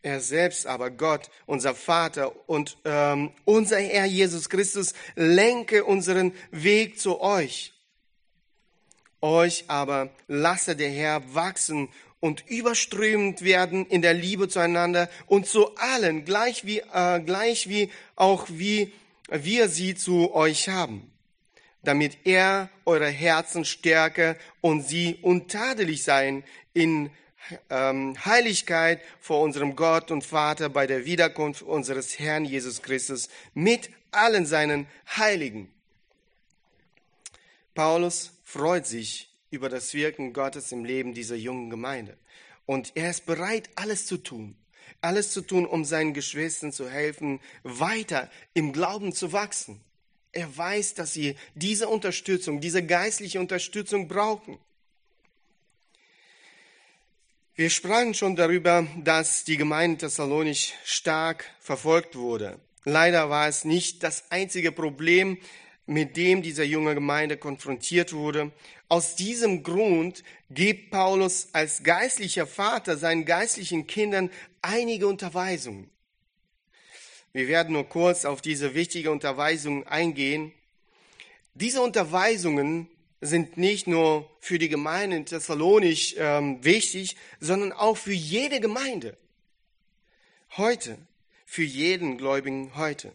Er 0.02 0.20
selbst 0.20 0.66
aber, 0.66 0.90
Gott, 0.90 1.30
unser 1.46 1.74
Vater 1.74 2.48
und 2.48 2.78
ähm, 2.84 3.32
unser 3.44 3.78
Herr 3.78 4.06
Jesus 4.06 4.48
Christus, 4.48 4.94
lenke 5.14 5.84
unseren 5.84 6.32
Weg 6.50 6.98
zu 6.98 7.20
euch. 7.20 7.74
Euch 9.20 9.64
aber 9.68 10.08
lasse 10.26 10.74
der 10.74 10.90
Herr 10.90 11.34
wachsen 11.34 11.90
und 12.20 12.44
überströmend 12.48 13.42
werden 13.42 13.86
in 13.86 14.02
der 14.02 14.14
Liebe 14.14 14.48
zueinander 14.48 15.08
und 15.26 15.46
zu 15.46 15.74
allen, 15.76 16.24
gleich 16.24 16.66
wie, 16.66 16.80
äh, 16.92 17.20
gleich 17.20 17.68
wie 17.68 17.90
auch 18.14 18.46
wie 18.48 18.92
wir 19.30 19.68
sie 19.68 19.94
zu 19.94 20.34
euch 20.34 20.68
haben, 20.68 21.10
damit 21.82 22.18
er 22.24 22.68
eure 22.84 23.08
Herzen 23.08 23.64
stärke 23.64 24.36
und 24.60 24.86
sie 24.86 25.18
untadelig 25.22 26.02
seien 26.02 26.44
in 26.74 27.10
ähm, 27.70 28.16
Heiligkeit 28.24 29.00
vor 29.20 29.40
unserem 29.40 29.74
Gott 29.74 30.10
und 30.10 30.22
Vater 30.22 30.68
bei 30.68 30.86
der 30.86 31.04
Wiederkunft 31.04 31.62
unseres 31.62 32.18
Herrn 32.18 32.44
Jesus 32.44 32.82
Christus 32.82 33.28
mit 33.54 33.90
allen 34.10 34.46
seinen 34.46 34.86
Heiligen. 35.16 35.72
Paulus 37.74 38.32
freut 38.44 38.86
sich 38.86 39.29
über 39.50 39.68
das 39.68 39.94
Wirken 39.94 40.32
Gottes 40.32 40.72
im 40.72 40.84
Leben 40.84 41.14
dieser 41.14 41.36
jungen 41.36 41.70
Gemeinde. 41.70 42.16
Und 42.66 42.92
er 42.94 43.10
ist 43.10 43.26
bereit, 43.26 43.68
alles 43.74 44.06
zu 44.06 44.16
tun. 44.16 44.56
Alles 45.00 45.32
zu 45.32 45.40
tun, 45.40 45.66
um 45.66 45.84
seinen 45.84 46.14
Geschwistern 46.14 46.72
zu 46.72 46.88
helfen, 46.88 47.40
weiter 47.62 48.30
im 48.54 48.72
Glauben 48.72 49.12
zu 49.12 49.32
wachsen. 49.32 49.80
Er 50.32 50.56
weiß, 50.56 50.94
dass 50.94 51.12
sie 51.12 51.36
diese 51.54 51.88
Unterstützung, 51.88 52.60
diese 52.60 52.84
geistliche 52.84 53.40
Unterstützung 53.40 54.08
brauchen. 54.08 54.58
Wir 57.56 57.70
sprachen 57.70 58.14
schon 58.14 58.36
darüber, 58.36 58.86
dass 59.02 59.44
die 59.44 59.56
Gemeinde 59.56 59.98
Thessalonich 59.98 60.74
stark 60.84 61.44
verfolgt 61.60 62.16
wurde. 62.16 62.58
Leider 62.84 63.28
war 63.28 63.48
es 63.48 63.64
nicht 63.64 64.02
das 64.02 64.30
einzige 64.30 64.72
Problem, 64.72 65.36
mit 65.86 66.16
dem 66.16 66.40
diese 66.40 66.64
junge 66.64 66.94
Gemeinde 66.94 67.36
konfrontiert 67.36 68.12
wurde. 68.12 68.52
Aus 68.90 69.14
diesem 69.14 69.62
Grund 69.62 70.24
gibt 70.50 70.90
Paulus 70.90 71.50
als 71.52 71.84
geistlicher 71.84 72.44
Vater 72.44 72.96
seinen 72.96 73.24
geistlichen 73.24 73.86
Kindern 73.86 74.30
einige 74.62 75.06
Unterweisungen. 75.06 75.88
Wir 77.32 77.46
werden 77.46 77.74
nur 77.74 77.88
kurz 77.88 78.24
auf 78.24 78.42
diese 78.42 78.74
wichtige 78.74 79.12
Unterweisung 79.12 79.86
eingehen. 79.86 80.52
Diese 81.54 81.82
Unterweisungen 81.82 82.88
sind 83.20 83.56
nicht 83.56 83.86
nur 83.86 84.28
für 84.40 84.58
die 84.58 84.68
Gemeinde 84.68 85.18
in 85.18 85.24
Thessalonich 85.24 86.16
ähm, 86.18 86.64
wichtig, 86.64 87.16
sondern 87.38 87.70
auch 87.70 87.96
für 87.96 88.12
jede 88.12 88.58
Gemeinde. 88.58 89.16
Heute, 90.56 90.98
für 91.46 91.62
jeden 91.62 92.18
Gläubigen 92.18 92.72
heute. 92.74 93.12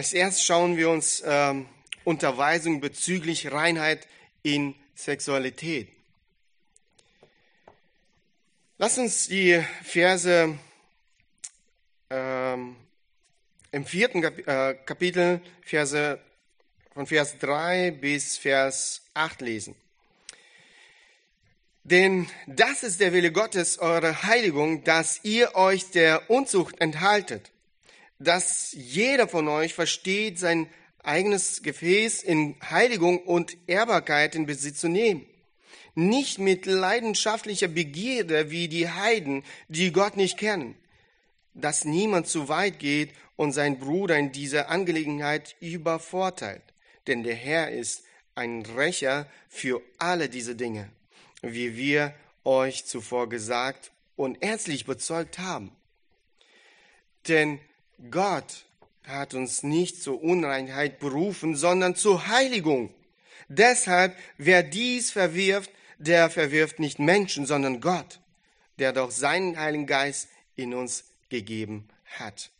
Als 0.00 0.14
erstes 0.14 0.46
schauen 0.46 0.78
wir 0.78 0.88
uns 0.88 1.22
ähm, 1.26 1.66
Unterweisung 2.04 2.80
bezüglich 2.80 3.52
Reinheit 3.52 4.08
in 4.42 4.74
Sexualität. 4.94 5.90
Lass 8.78 8.96
uns 8.96 9.28
die 9.28 9.62
Verse 9.84 10.58
ähm, 12.08 12.76
im 13.72 13.84
vierten 13.84 14.24
äh, 14.24 14.74
Kapitel, 14.86 15.42
Verse 15.60 16.18
von 16.94 17.06
Vers 17.06 17.36
3 17.36 17.90
bis 17.90 18.38
Vers 18.38 19.02
8 19.12 19.42
lesen. 19.42 19.74
Denn 21.84 22.26
das 22.46 22.84
ist 22.84 23.00
der 23.00 23.12
Wille 23.12 23.32
Gottes, 23.32 23.78
eure 23.78 24.22
Heiligung, 24.22 24.82
dass 24.82 25.20
ihr 25.24 25.56
euch 25.56 25.90
der 25.90 26.30
Unzucht 26.30 26.80
enthaltet 26.80 27.50
dass 28.20 28.72
jeder 28.72 29.26
von 29.26 29.48
euch 29.48 29.74
versteht, 29.74 30.38
sein 30.38 30.68
eigenes 31.02 31.62
Gefäß 31.62 32.22
in 32.22 32.54
Heiligung 32.70 33.18
und 33.18 33.56
Ehrbarkeit 33.66 34.36
in 34.36 34.46
Besitz 34.46 34.78
zu 34.78 34.88
nehmen. 34.88 35.26
nicht 35.94 36.38
mit 36.38 36.66
leidenschaftlicher 36.66 37.68
Begierde 37.68 38.50
wie 38.50 38.68
die 38.68 38.88
Heiden, 38.88 39.44
die 39.68 39.92
Gott 39.92 40.16
nicht 40.16 40.38
kennen, 40.38 40.76
dass 41.54 41.84
niemand 41.84 42.28
zu 42.28 42.48
weit 42.48 42.78
geht 42.78 43.10
und 43.36 43.52
sein 43.52 43.78
Bruder 43.78 44.16
in 44.16 44.32
dieser 44.32 44.68
Angelegenheit 44.68 45.56
übervorteilt. 45.60 46.62
Denn 47.06 47.22
der 47.22 47.34
Herr 47.34 47.70
ist 47.70 48.04
ein 48.34 48.64
Rächer 48.64 49.26
für 49.48 49.82
alle 49.98 50.28
diese 50.28 50.54
Dinge, 50.54 50.90
wie 51.42 51.76
wir 51.76 52.14
euch 52.44 52.84
zuvor 52.86 53.28
gesagt 53.28 53.90
und 54.16 54.42
ernstlich 54.42 54.84
bezeugt 54.86 55.38
haben. 55.38 55.72
Denn 57.28 57.58
Gott 58.08 58.64
hat 59.04 59.34
uns 59.34 59.62
nicht 59.62 60.02
zur 60.02 60.22
Unreinheit 60.22 61.00
berufen, 61.00 61.56
sondern 61.56 61.94
zur 61.96 62.28
Heiligung. 62.28 62.94
Deshalb, 63.48 64.16
wer 64.38 64.62
dies 64.62 65.10
verwirft, 65.10 65.70
der 65.98 66.30
verwirft 66.30 66.78
nicht 66.78 66.98
Menschen, 66.98 67.44
sondern 67.44 67.80
Gott, 67.80 68.20
der 68.78 68.92
doch 68.92 69.10
seinen 69.10 69.58
Heiligen 69.58 69.86
Geist 69.86 70.28
in 70.56 70.72
uns 70.72 71.04
gegeben 71.28 71.88
hat. 72.18 72.50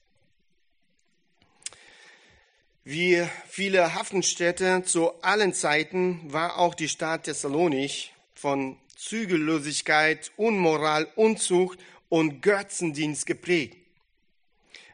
Wie 2.85 3.27
viele 3.49 3.95
Hafenstädte 3.95 4.83
zu 4.85 5.23
allen 5.23 5.55
Zeiten 5.55 6.21
war 6.33 6.59
auch 6.59 6.75
die 6.75 6.89
Stadt 6.89 7.25
Thessalonich 7.25 8.15
von 8.35 8.77
Zügellosigkeit, 8.97 10.33
Unmoral, 10.37 11.07
Unzucht 11.15 11.79
und 12.09 12.43
Götzendienst 12.43 13.27
geprägt. 13.27 13.80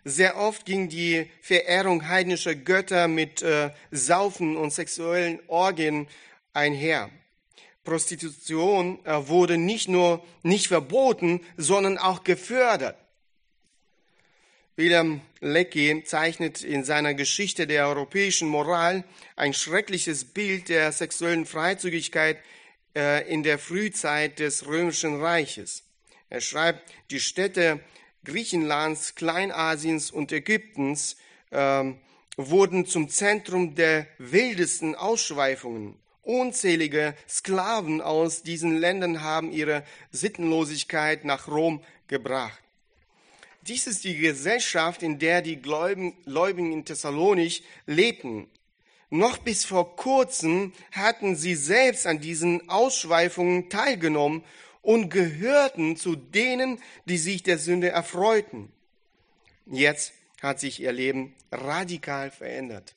Sehr 0.09 0.37
oft 0.37 0.65
ging 0.65 0.89
die 0.89 1.29
Verehrung 1.41 2.07
heidnischer 2.07 2.55
Götter 2.55 3.09
mit 3.09 3.43
äh, 3.43 3.73
Saufen 3.91 4.57
und 4.57 4.73
sexuellen 4.73 5.41
Orgien 5.49 6.07
einher. 6.53 7.11
Prostitution 7.83 9.05
äh, 9.05 9.27
wurde 9.27 9.59
nicht 9.59 9.89
nur 9.89 10.25
nicht 10.45 10.69
verboten, 10.69 11.41
sondern 11.57 11.99
auch 11.99 12.23
gefördert. 12.23 12.97
William 14.77 15.23
Leckie 15.41 16.05
zeichnet 16.05 16.63
in 16.63 16.85
seiner 16.85 17.15
Geschichte 17.15 17.67
der 17.67 17.89
europäischen 17.89 18.47
Moral 18.47 19.03
ein 19.35 19.55
schreckliches 19.55 20.25
Bild 20.25 20.69
der 20.69 20.93
sexuellen 20.93 21.47
Freizügigkeit 21.47 22.39
äh, 22.95 23.29
in 23.29 23.43
der 23.43 23.59
Frühzeit 23.59 24.39
des 24.39 24.69
Römischen 24.69 25.21
Reiches. 25.21 25.83
Er 26.31 26.41
schreibt, 26.41 26.93
die 27.11 27.19
Städte 27.19 27.81
Griechenlands, 28.26 29.14
Kleinasiens 29.14 30.11
und 30.11 30.33
Ägyptens 30.33 31.16
ähm, 31.52 31.97
wurden 32.37 32.85
zum 32.85 33.09
Zentrum 33.09 33.75
der 33.75 34.06
wildesten 34.18 34.95
Ausschweifungen. 34.95 35.97
Unzählige 36.23 37.14
Sklaven 37.28 38.02
aus 38.02 38.42
diesen 38.42 38.76
Ländern 38.76 39.23
haben 39.23 39.52
ihre 39.52 39.85
Sittenlosigkeit 40.11 41.25
nach 41.25 41.49
Rom 41.49 41.80
gebracht. 42.09 42.61
Dies 43.62 43.87
ist 43.87 44.04
die 44.04 44.16
Gesellschaft, 44.16 45.02
in 45.02 45.18
der 45.18 45.40
die 45.40 45.62
Gläubigen 45.62 46.73
in 46.73 46.85
Thessalonich 46.85 47.64
lebten. 47.87 48.49
Noch 49.09 49.38
bis 49.38 49.64
vor 49.64 49.97
kurzem 49.97 50.73
hatten 50.90 51.37
sie 51.37 51.54
selbst 51.54 52.06
an 52.06 52.21
diesen 52.21 52.68
Ausschweifungen 52.68 53.68
teilgenommen 53.68 54.42
und 54.87 55.11
gehörten 55.11 55.97
zu 55.97 56.14
denen, 56.14 56.81
die 57.07 57.19
sich 57.19 57.43
der 57.43 57.59
Sünde 57.59 57.88
erfreuten. 57.88 58.71
Jetzt 59.66 60.12
hat 60.40 60.61
sich 60.61 60.81
ihr 60.81 60.93
Leben 60.93 61.35
radikal 61.50 62.31
verändert. 62.31 62.95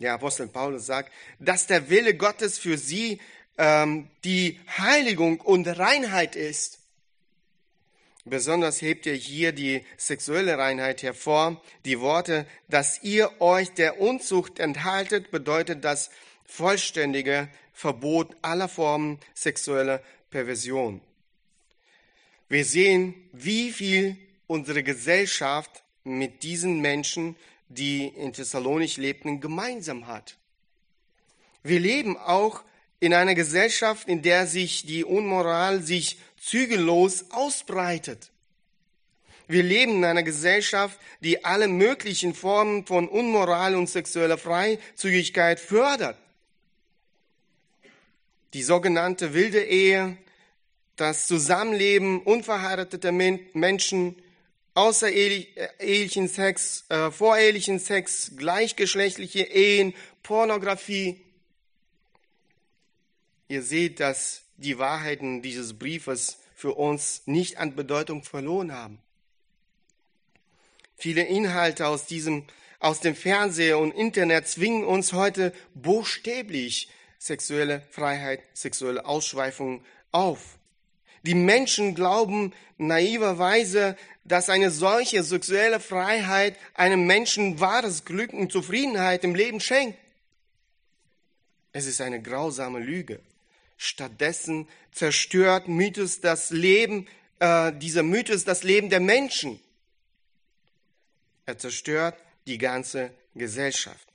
Der 0.00 0.14
Apostel 0.14 0.48
Paulus 0.48 0.84
sagt, 0.84 1.12
dass 1.38 1.68
der 1.68 1.90
Wille 1.90 2.16
Gottes 2.16 2.58
für 2.58 2.76
sie 2.76 3.20
ähm, 3.56 4.08
die 4.24 4.58
Heiligung 4.76 5.40
und 5.40 5.68
Reinheit 5.68 6.34
ist. 6.34 6.80
Besonders 8.24 8.82
hebt 8.82 9.06
er 9.06 9.14
hier 9.14 9.52
die 9.52 9.84
sexuelle 9.96 10.58
Reinheit 10.58 11.04
hervor. 11.04 11.62
Die 11.84 12.00
Worte, 12.00 12.46
dass 12.68 13.00
ihr 13.04 13.40
euch 13.40 13.70
der 13.74 14.00
Unzucht 14.00 14.58
enthaltet, 14.58 15.30
bedeutet 15.30 15.84
das 15.84 16.10
vollständige 16.44 17.48
Verbot 17.72 18.34
aller 18.42 18.68
Formen 18.68 19.20
sexueller 19.34 20.02
Perversion. 20.34 21.00
Wir 22.48 22.64
sehen, 22.64 23.14
wie 23.30 23.70
viel 23.70 24.16
unsere 24.48 24.82
Gesellschaft 24.82 25.84
mit 26.02 26.42
diesen 26.42 26.80
Menschen, 26.80 27.36
die 27.68 28.08
in 28.08 28.32
Thessalonich 28.32 28.96
lebten, 28.96 29.40
gemeinsam 29.40 30.08
hat. 30.08 30.36
Wir 31.62 31.78
leben 31.78 32.16
auch 32.16 32.64
in 32.98 33.14
einer 33.14 33.36
Gesellschaft, 33.36 34.08
in 34.08 34.22
der 34.22 34.48
sich 34.48 34.84
die 34.84 35.04
Unmoral 35.04 35.84
sich 35.84 36.18
zügellos 36.36 37.30
ausbreitet. 37.30 38.32
Wir 39.46 39.62
leben 39.62 39.98
in 39.98 40.04
einer 40.04 40.24
Gesellschaft, 40.24 40.98
die 41.20 41.44
alle 41.44 41.68
möglichen 41.68 42.34
Formen 42.34 42.86
von 42.86 43.08
Unmoral 43.08 43.76
und 43.76 43.88
sexueller 43.88 44.38
Freizügigkeit 44.38 45.60
fördert. 45.60 46.18
Die 48.52 48.64
sogenannte 48.64 49.32
wilde 49.32 49.64
Ehe, 49.64 50.16
das 50.96 51.26
Zusammenleben 51.26 52.22
unverheirateter 52.22 53.12
Menschen, 53.12 54.16
außerehelichen 54.74 56.28
Sex, 56.28 56.84
äh, 56.88 57.10
vorehelichen 57.10 57.78
Sex, 57.78 58.32
gleichgeschlechtliche 58.36 59.42
Ehen, 59.42 59.94
Pornografie. 60.22 61.20
Ihr 63.48 63.62
seht, 63.62 64.00
dass 64.00 64.42
die 64.56 64.78
Wahrheiten 64.78 65.42
dieses 65.42 65.78
Briefes 65.78 66.38
für 66.54 66.74
uns 66.74 67.22
nicht 67.26 67.58
an 67.58 67.74
Bedeutung 67.74 68.22
verloren 68.22 68.72
haben. 68.72 68.98
Viele 70.96 71.22
Inhalte 71.22 71.86
aus 71.86 72.06
diesem, 72.06 72.44
aus 72.78 73.00
dem 73.00 73.14
Fernseher 73.14 73.78
und 73.78 73.92
Internet 73.92 74.48
zwingen 74.48 74.84
uns 74.84 75.12
heute 75.12 75.52
buchstäblich 75.74 76.88
sexuelle 77.18 77.82
Freiheit, 77.90 78.42
sexuelle 78.54 79.04
Ausschweifung 79.04 79.84
auf. 80.12 80.58
Die 81.24 81.34
Menschen 81.34 81.94
glauben 81.94 82.52
naiverweise, 82.76 83.96
dass 84.24 84.48
eine 84.48 84.70
solche 84.70 85.22
sexuelle 85.22 85.80
Freiheit 85.80 86.56
einem 86.74 87.06
Menschen 87.06 87.60
wahres 87.60 88.04
Glück 88.04 88.32
und 88.32 88.52
Zufriedenheit 88.52 89.24
im 89.24 89.34
Leben 89.34 89.60
schenkt. 89.60 89.98
Es 91.72 91.86
ist 91.86 92.00
eine 92.00 92.22
grausame 92.22 92.78
Lüge. 92.78 93.20
Stattdessen 93.76 94.68
zerstört 94.92 95.66
Mythos 95.66 96.20
das 96.20 96.50
Leben, 96.50 97.06
äh, 97.40 97.72
dieser 97.72 98.02
Mythos 98.02 98.44
das 98.44 98.62
Leben 98.62 98.90
der 98.90 99.00
Menschen. 99.00 99.60
Er 101.46 101.58
zerstört 101.58 102.16
die 102.46 102.58
ganze 102.58 103.10
Gesellschaft. 103.34 104.06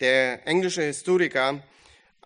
Der 0.00 0.46
englische 0.46 0.82
Historiker 0.82 1.62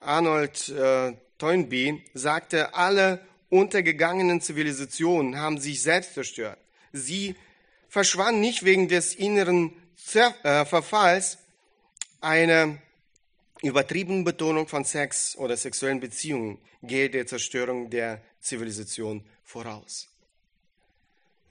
Arnold 0.01 0.69
äh, 0.71 1.13
Toynbee 1.39 2.03
sagte, 2.15 2.75
alle 2.75 3.21
untergegangenen 3.49 4.41
Zivilisationen 4.41 5.39
haben 5.39 5.59
sich 5.59 5.83
selbst 5.83 6.15
zerstört. 6.15 6.59
Sie 6.93 7.35
verschwanden 7.89 8.41
nicht 8.41 8.65
wegen 8.65 8.89
des 8.89 9.15
inneren 9.15 9.73
äh, 10.15 10.65
Verfalls, 10.65 11.39
eine 12.21 12.79
übertriebene 13.63 14.25
Betonung 14.25 14.67
von 14.69 14.85
Sex 14.85 15.37
oder 15.37 15.57
sexuellen 15.57 16.01
Beziehungen 16.01 16.59
geht 16.83 17.15
der 17.15 17.27
Zerstörung 17.27 17.91
der 17.91 18.23
Zivilisation 18.41 19.25
voraus. 19.43 20.09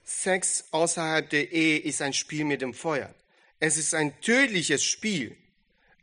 Sex 0.04 0.64
außerhalb 0.70 1.28
der 1.30 1.50
Ehe 1.50 1.78
ist 1.78 2.02
ein 2.02 2.12
Spiel 2.12 2.44
mit 2.44 2.60
dem 2.60 2.74
Feuer. 2.74 3.12
Es 3.58 3.76
ist 3.76 3.94
ein 3.94 4.20
tödliches 4.20 4.84
Spiel. 4.84 5.36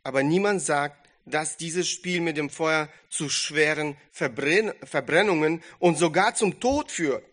Aber 0.02 0.22
niemand 0.22 0.62
sagt, 0.62 1.01
dass 1.24 1.56
dieses 1.56 1.88
Spiel 1.88 2.20
mit 2.20 2.36
dem 2.36 2.50
Feuer 2.50 2.88
zu 3.08 3.28
schweren 3.28 3.96
Verbrennungen 4.10 5.62
und 5.78 5.98
sogar 5.98 6.34
zum 6.34 6.60
Tod 6.60 6.90
führt. 6.90 7.24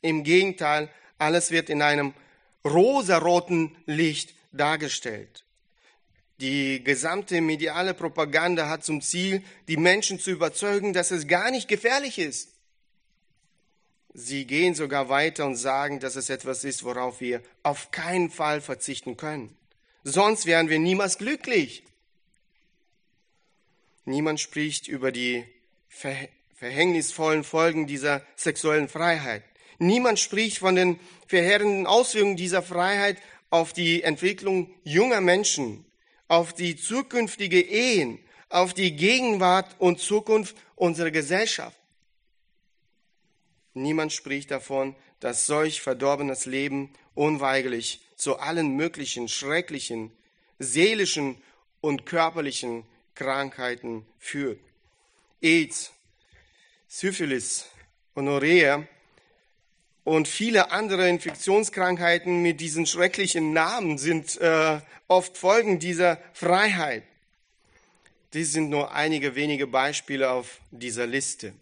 Im 0.00 0.22
Gegenteil, 0.22 0.90
alles 1.18 1.50
wird 1.50 1.70
in 1.70 1.82
einem 1.82 2.14
rosaroten 2.64 3.76
Licht 3.86 4.34
dargestellt. 4.52 5.44
Die 6.38 6.84
gesamte 6.84 7.40
mediale 7.40 7.94
Propaganda 7.94 8.68
hat 8.68 8.84
zum 8.84 9.00
Ziel, 9.00 9.42
die 9.68 9.78
Menschen 9.78 10.20
zu 10.20 10.30
überzeugen, 10.30 10.92
dass 10.92 11.10
es 11.10 11.26
gar 11.26 11.50
nicht 11.50 11.66
gefährlich 11.66 12.18
ist. 12.18 12.50
Sie 14.12 14.46
gehen 14.46 14.74
sogar 14.74 15.08
weiter 15.08 15.46
und 15.46 15.56
sagen, 15.56 16.00
dass 16.00 16.16
es 16.16 16.30
etwas 16.30 16.64
ist, 16.64 16.84
worauf 16.84 17.20
wir 17.20 17.42
auf 17.62 17.90
keinen 17.90 18.30
Fall 18.30 18.60
verzichten 18.60 19.16
können. 19.16 19.56
Sonst 20.04 20.46
wären 20.46 20.68
wir 20.68 20.78
niemals 20.78 21.18
glücklich. 21.18 21.84
Niemand 24.06 24.40
spricht 24.40 24.86
über 24.88 25.10
die 25.10 25.44
verhängnisvollen 25.88 27.44
Folgen 27.44 27.86
dieser 27.86 28.22
sexuellen 28.36 28.88
Freiheit. 28.88 29.42
Niemand 29.78 30.18
spricht 30.20 30.58
von 30.58 30.76
den 30.76 30.98
verheerenden 31.26 31.86
Auswirkungen 31.86 32.36
dieser 32.36 32.62
Freiheit 32.62 33.18
auf 33.50 33.72
die 33.72 34.02
Entwicklung 34.02 34.72
junger 34.84 35.20
Menschen, 35.20 35.84
auf 36.28 36.54
die 36.54 36.76
zukünftige 36.76 37.60
Ehen, 37.60 38.20
auf 38.48 38.74
die 38.74 38.94
Gegenwart 38.94 39.74
und 39.80 39.98
Zukunft 39.98 40.56
unserer 40.76 41.10
Gesellschaft. 41.10 41.76
Niemand 43.74 44.12
spricht 44.12 44.52
davon, 44.52 44.94
dass 45.18 45.46
solch 45.46 45.80
verdorbenes 45.82 46.46
Leben 46.46 46.92
unweigerlich 47.14 48.00
zu 48.14 48.38
allen 48.38 48.76
möglichen 48.76 49.28
schrecklichen 49.28 50.12
seelischen 50.58 51.36
und 51.80 52.06
körperlichen 52.06 52.84
Krankheiten 53.16 54.06
führt. 54.20 54.60
AIDS, 55.42 55.90
Syphilis, 56.86 57.66
Honorrhoea 58.14 58.86
und 60.04 60.28
viele 60.28 60.70
andere 60.70 61.08
Infektionskrankheiten 61.08 62.40
mit 62.40 62.60
diesen 62.60 62.86
schrecklichen 62.86 63.52
Namen 63.52 63.98
sind 63.98 64.40
äh, 64.40 64.80
oft 65.08 65.36
Folgen 65.36 65.80
dieser 65.80 66.18
Freiheit. 66.32 67.02
Dies 68.32 68.52
sind 68.52 68.70
nur 68.70 68.92
einige 68.92 69.34
wenige 69.34 69.66
Beispiele 69.66 70.30
auf 70.30 70.60
dieser 70.70 71.08
Liste. 71.08 71.52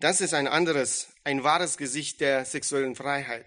Das 0.00 0.20
ist 0.20 0.34
ein 0.34 0.48
anderes, 0.48 1.08
ein 1.24 1.44
wahres 1.44 1.76
Gesicht 1.76 2.20
der 2.20 2.44
sexuellen 2.44 2.96
Freiheit. 2.96 3.46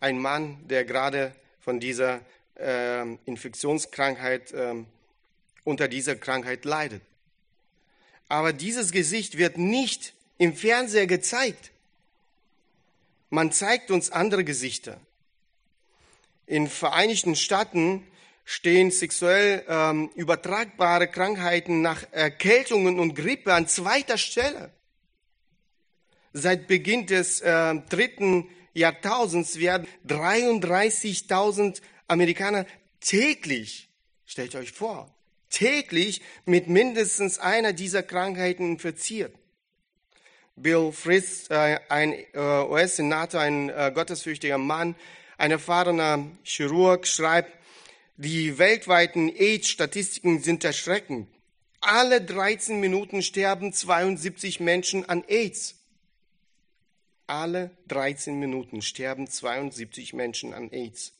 Ein 0.00 0.18
Mann, 0.18 0.58
der 0.68 0.84
gerade 0.84 1.34
von 1.60 1.80
dieser 1.80 2.20
äh, 2.58 3.02
Infektionskrankheit, 3.24 4.52
äh, 4.52 4.74
unter 5.66 5.88
dieser 5.88 6.14
Krankheit 6.16 6.64
leidet. 6.64 7.02
Aber 8.28 8.52
dieses 8.52 8.92
Gesicht 8.92 9.36
wird 9.36 9.58
nicht 9.58 10.14
im 10.38 10.54
Fernseher 10.54 11.06
gezeigt. 11.06 11.72
Man 13.30 13.52
zeigt 13.52 13.90
uns 13.90 14.10
andere 14.10 14.44
Gesichter. 14.44 15.00
In 16.46 16.68
Vereinigten 16.68 17.34
Staaten 17.34 18.06
stehen 18.44 18.92
sexuell 18.92 19.64
ähm, 19.68 20.10
übertragbare 20.14 21.08
Krankheiten 21.08 21.82
nach 21.82 22.04
Erkältungen 22.12 23.00
und 23.00 23.14
Grippe 23.14 23.52
an 23.52 23.66
zweiter 23.66 24.18
Stelle. 24.18 24.70
Seit 26.32 26.68
Beginn 26.68 27.06
des 27.06 27.40
äh, 27.40 27.74
dritten 27.88 28.48
Jahrtausends 28.72 29.58
werden 29.58 29.88
33.000 30.06 31.80
Amerikaner 32.06 32.66
täglich, 33.00 33.88
stellt 34.26 34.54
euch 34.54 34.70
vor, 34.70 35.15
täglich 35.50 36.22
mit 36.44 36.68
mindestens 36.68 37.38
einer 37.38 37.72
dieser 37.72 38.02
Krankheiten 38.02 38.72
infiziert. 38.72 39.34
Bill 40.56 40.90
Frist, 40.90 41.50
äh, 41.50 41.78
ein 41.88 42.14
äh, 42.32 42.38
US-Senator, 42.38 43.40
ein 43.40 43.68
äh, 43.68 43.92
gottesfürchtiger 43.94 44.58
Mann, 44.58 44.96
ein 45.36 45.50
erfahrener 45.50 46.26
Chirurg, 46.44 47.06
schreibt, 47.06 47.52
die 48.16 48.56
weltweiten 48.56 49.28
AIDS-Statistiken 49.28 50.40
sind 50.42 50.64
erschreckend. 50.64 51.28
Alle 51.82 52.22
13 52.22 52.80
Minuten 52.80 53.22
sterben 53.22 53.74
72 53.74 54.60
Menschen 54.60 55.06
an 55.06 55.22
AIDS. 55.28 55.74
Alle 57.26 57.76
13 57.88 58.38
Minuten 58.38 58.80
sterben 58.80 59.28
72 59.28 60.14
Menschen 60.14 60.54
an 60.54 60.70
AIDS. 60.70 61.12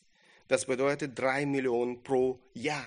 Das 0.49 0.65
bedeutet 0.65 1.19
drei 1.19 1.45
Millionen 1.45 2.03
pro 2.03 2.41
Jahr. 2.55 2.87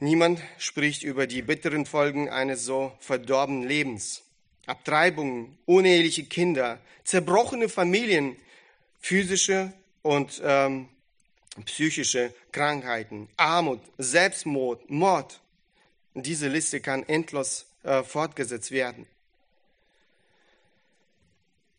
Niemand 0.00 0.40
spricht 0.58 1.02
über 1.02 1.26
die 1.26 1.42
bitteren 1.42 1.84
Folgen 1.84 2.28
eines 2.28 2.64
so 2.64 2.92
verdorbenen 3.00 3.66
Lebens. 3.66 4.22
Abtreibungen, 4.66 5.58
uneheliche 5.66 6.24
Kinder, 6.24 6.78
zerbrochene 7.04 7.68
Familien, 7.68 8.36
physische 9.00 9.72
und 10.02 10.40
ähm, 10.44 10.88
psychische 11.64 12.32
Krankheiten, 12.52 13.28
Armut, 13.36 13.80
Selbstmord, 13.96 14.88
Mord. 14.90 15.40
diese 16.14 16.48
Liste 16.48 16.80
kann 16.80 17.02
endlos 17.08 17.66
äh, 17.82 18.02
fortgesetzt 18.02 18.70
werden. 18.70 19.06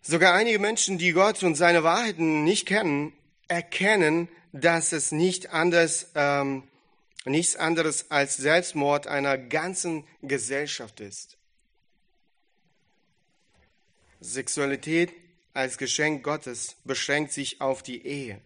Sogar 0.01 0.33
einige 0.33 0.59
Menschen, 0.59 0.97
die 0.97 1.11
Gott 1.11 1.43
und 1.43 1.55
seine 1.55 1.83
Wahrheiten 1.83 2.43
nicht 2.43 2.65
kennen, 2.65 3.13
erkennen, 3.47 4.29
dass 4.51 4.91
es 4.93 5.11
nicht 5.11 5.51
anders, 5.51 6.11
ähm, 6.15 6.63
nichts 7.29 7.55
anderes 7.55 8.11
als 8.11 8.37
Selbstmord 8.37 9.07
einer 9.07 9.37
ganzen 9.37 10.05
Gesellschaft 10.21 10.99
ist. 10.99 11.37
Sexualität 14.19 15.13
als 15.53 15.77
Geschenk 15.77 16.23
Gottes 16.23 16.75
beschränkt 16.83 17.31
sich 17.31 17.61
auf 17.61 17.83
die 17.83 18.05
Ehe. 18.05 18.41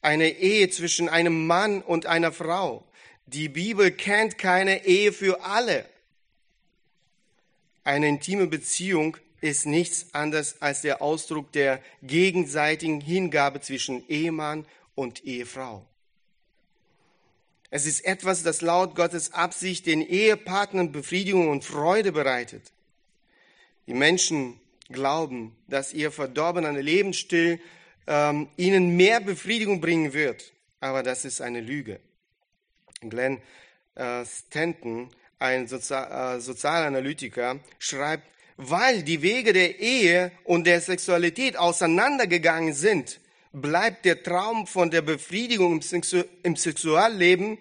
Eine 0.00 0.30
Ehe 0.30 0.68
zwischen 0.70 1.08
einem 1.08 1.46
Mann 1.46 1.80
und 1.80 2.06
einer 2.06 2.32
Frau. 2.32 2.84
Die 3.26 3.48
Bibel 3.48 3.92
kennt 3.92 4.36
keine 4.36 4.84
Ehe 4.84 5.12
für 5.12 5.44
alle. 5.44 5.88
Eine 7.84 8.08
intime 8.08 8.48
Beziehung 8.48 9.16
ist 9.40 9.66
nichts 9.66 10.12
anderes 10.12 10.60
als 10.60 10.82
der 10.82 11.02
Ausdruck 11.02 11.52
der 11.52 11.80
gegenseitigen 12.02 13.00
Hingabe 13.00 13.60
zwischen 13.60 14.08
Ehemann 14.08 14.66
und 14.94 15.24
Ehefrau. 15.24 15.86
Es 17.74 17.86
ist 17.86 18.04
etwas, 18.04 18.42
das 18.42 18.60
laut 18.60 18.94
Gottes 18.94 19.32
Absicht 19.32 19.86
den 19.86 20.02
Ehepartnern 20.02 20.92
Befriedigung 20.92 21.48
und 21.48 21.64
Freude 21.64 22.12
bereitet. 22.12 22.70
Die 23.86 23.94
Menschen 23.94 24.60
glauben, 24.90 25.56
dass 25.68 25.94
ihr 25.94 26.12
verdorbener 26.12 26.70
Lebensstil 26.72 27.62
ähm, 28.06 28.48
ihnen 28.58 28.94
mehr 28.98 29.20
Befriedigung 29.20 29.80
bringen 29.80 30.12
wird. 30.12 30.52
Aber 30.80 31.02
das 31.02 31.24
ist 31.24 31.40
eine 31.40 31.62
Lüge. 31.62 31.98
Glenn 33.00 33.40
äh, 33.94 34.22
Stanton, 34.26 35.08
ein 35.38 35.66
Sozi 35.66 35.94
äh, 35.94 36.40
Sozialanalytiker, 36.40 37.58
schreibt, 37.78 38.28
weil 38.58 39.02
die 39.02 39.22
Wege 39.22 39.54
der 39.54 39.80
Ehe 39.80 40.30
und 40.44 40.66
der 40.66 40.82
Sexualität 40.82 41.56
auseinandergegangen 41.56 42.74
sind, 42.74 43.18
bleibt 43.52 44.04
der 44.04 44.22
Traum 44.22 44.66
von 44.66 44.90
der 44.90 45.02
Befriedigung 45.02 45.74
im, 45.74 45.82
Sexu 45.82 46.22
im 46.42 46.56
Sexualleben 46.56 47.58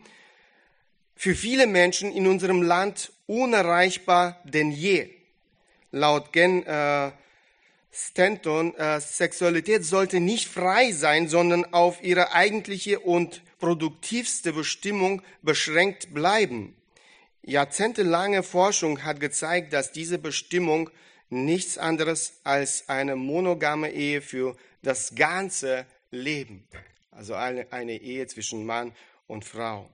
für 1.16 1.36
viele 1.36 1.68
Menschen 1.68 2.12
in 2.12 2.28
unserem 2.28 2.62
Land 2.62 3.12
unerreichbar 3.28 4.42
denn 4.44 4.72
je. 4.72 5.10
Laut 5.92 6.32
Gen 6.34 6.66
äh, 6.66 7.12
Stanton, 7.92 8.74
äh, 8.76 9.02
Sexualität 9.02 9.84
sollte 9.84 10.22
nicht 10.22 10.48
frei 10.48 10.94
sein, 10.94 11.28
sondern 11.28 11.74
auf 11.74 12.02
ihre 12.02 12.32
eigentliche 12.32 13.02
und 13.02 13.42
produktivste 13.60 14.54
Bestimmung 14.54 15.22
beschränkt 15.42 16.14
bleiben. 16.14 16.76
Jahrzehntelange 17.44 18.44
Forschung 18.44 19.04
hat 19.04 19.20
gezeigt, 19.20 19.74
dass 19.74 19.92
diese 19.92 20.18
Bestimmung 20.18 20.90
nichts 21.30 21.78
anderes 21.78 22.40
als 22.44 22.88
eine 22.88 23.16
monogame 23.16 23.92
Ehe 23.92 24.22
für 24.22 24.56
das 24.82 25.16
ganze 25.16 25.86
Leben, 26.12 26.68
also 27.12 27.36
eine, 27.36 27.72
eine 27.72 27.98
Ehe 28.02 28.28
zwischen 28.28 28.66
Mann 28.66 28.94
und 29.28 29.46
Frau. 29.46 29.90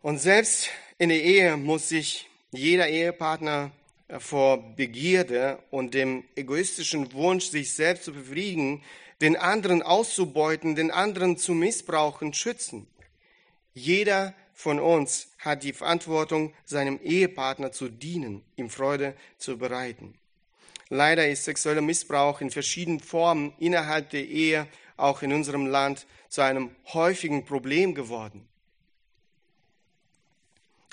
Und 0.00 0.18
selbst 0.18 0.68
in 0.98 1.08
der 1.08 1.22
Ehe 1.22 1.56
muss 1.56 1.88
sich 1.88 2.28
jeder 2.50 2.88
Ehepartner 2.88 3.72
vor 4.18 4.76
Begierde 4.76 5.62
und 5.70 5.94
dem 5.94 6.24
egoistischen 6.36 7.12
Wunsch, 7.14 7.46
sich 7.46 7.72
selbst 7.72 8.04
zu 8.04 8.12
befriedigen, 8.12 8.82
den 9.20 9.36
anderen 9.36 9.82
auszubeuten, 9.82 10.74
den 10.74 10.90
anderen 10.90 11.38
zu 11.38 11.52
missbrauchen, 11.54 12.34
schützen. 12.34 12.86
Jeder 13.72 14.34
von 14.52 14.78
uns 14.78 15.28
hat 15.38 15.62
die 15.64 15.72
Verantwortung, 15.72 16.54
seinem 16.64 17.00
Ehepartner 17.02 17.72
zu 17.72 17.88
dienen, 17.88 18.44
ihm 18.56 18.70
Freude 18.70 19.16
zu 19.38 19.58
bereiten. 19.58 20.14
Leider 20.88 21.28
ist 21.28 21.44
sexueller 21.44 21.80
Missbrauch 21.80 22.40
in 22.40 22.50
verschiedenen 22.50 23.00
Formen 23.00 23.54
innerhalb 23.58 24.10
der 24.10 24.24
Ehe, 24.24 24.66
auch 24.96 25.22
in 25.22 25.32
unserem 25.32 25.66
Land, 25.66 26.06
zu 26.28 26.42
einem 26.42 26.70
häufigen 26.92 27.44
Problem 27.44 27.94
geworden. 27.94 28.46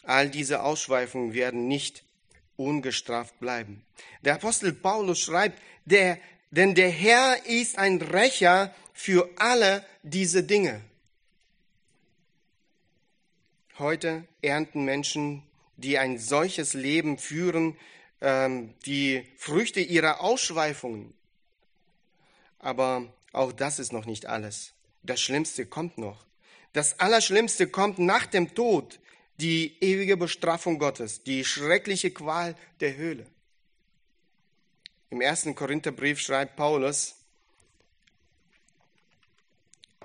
All 0.04 0.30
diese 0.30 0.64
Ausschweifungen 0.64 1.34
werden 1.34 1.68
nicht 1.68 2.04
ungestraft 2.58 3.40
bleiben. 3.40 3.84
Der 4.24 4.36
Apostel 4.36 4.74
Paulus 4.74 5.20
schreibt, 5.20 5.60
der, 5.86 6.18
denn 6.52 6.76
der 6.76 6.90
Herr 6.90 7.46
ist 7.46 7.78
ein 7.78 8.02
Rächer 8.02 8.74
für 8.94 9.30
alle 9.38 9.86
diese 10.04 10.44
Dinge. 10.44 10.82
Heute 13.80 14.26
ernten 14.42 14.84
Menschen, 14.84 15.44
die 15.78 15.98
ein 15.98 16.20
solches 16.20 16.74
Leben 16.74 17.18
führen, 17.18 17.76
ähm, 18.22 18.74
die 18.86 19.26
Früchte 19.38 19.80
ihrer 19.80 20.22
Ausschweifungen. 20.22 21.14
Aber 22.60 23.12
auch 23.34 23.52
das 23.52 23.80
ist 23.80 23.92
noch 23.92 24.06
nicht 24.06 24.28
alles. 24.28 24.74
Das 25.04 25.20
Schlimmste 25.20 25.66
kommt 25.66 25.98
noch. 25.98 26.26
Das 26.74 27.00
Allerschlimmste 27.00 27.68
kommt 27.68 28.00
nach 28.00 28.26
dem 28.28 28.54
Tod, 28.54 29.00
die 29.40 29.76
ewige 29.82 30.16
Bestrafung 30.16 30.78
Gottes, 30.80 31.24
die 31.24 31.44
schreckliche 31.44 32.12
Qual 32.12 32.56
der 32.80 32.96
Höhle. 32.96 33.26
Im 35.10 35.20
ersten 35.20 35.56
Korintherbrief 35.56 36.20
schreibt 36.20 36.56
Paulus, 36.56 37.16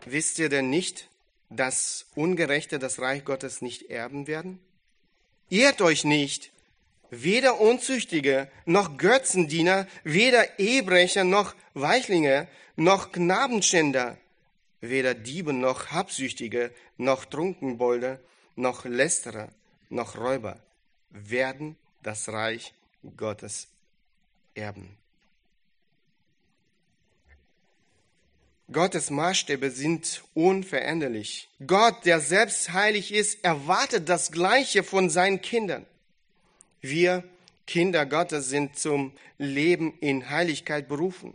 wisst 0.05 0.39
ihr 0.39 0.49
denn 0.49 0.71
nicht, 0.71 1.09
dass 1.51 2.07
Ungerechte 2.15 2.79
das 2.79 2.99
Reich 2.99 3.25
Gottes 3.25 3.63
nicht 3.63 3.91
erben 3.91 4.27
werden? 4.27 4.59
Irrt 5.49 5.81
euch 5.81 6.03
nicht, 6.03 6.51
weder 7.11 7.61
Unzüchtige 7.61 8.49
noch 8.65 8.97
Götzendiener, 8.97 9.87
weder 10.05 10.59
Ehebrecher 10.59 11.25
noch 11.25 11.55
Weichlinge 11.75 12.49
noch 12.77 13.13
Knabenschänder, 13.13 14.19
weder 14.81 15.15
Diebe 15.15 15.53
noch 15.53 15.91
Habsüchtige 15.93 16.73
noch 16.97 17.25
Trunkenbolde 17.25 18.21
noch 18.55 18.85
Lästerer 18.85 19.49
noch 19.89 20.17
Räuber 20.17 20.59
werden 21.11 21.77
das 22.03 22.29
Reich 22.29 22.75
Gottes 23.17 23.69
erben. 24.55 24.97
Gottes 28.73 29.11
Maßstäbe 29.11 29.71
sind 29.71 30.25
unveränderlich. 30.35 31.49
Gott, 31.65 32.05
der 32.05 32.21
selbst 32.21 32.73
heilig 32.73 33.13
ist, 33.13 33.45
erwartet 33.45 34.09
das 34.09 34.33
Gleiche 34.33 34.83
von 34.83 35.09
seinen 35.09 35.41
Kindern. 35.41 35.87
Wir, 36.89 37.25
Kinder 37.67 38.07
Gottes, 38.07 38.49
sind 38.49 38.79
zum 38.79 39.13
Leben 39.39 39.99
in 40.01 40.31
Heiligkeit 40.31 40.89
berufen. 40.89 41.35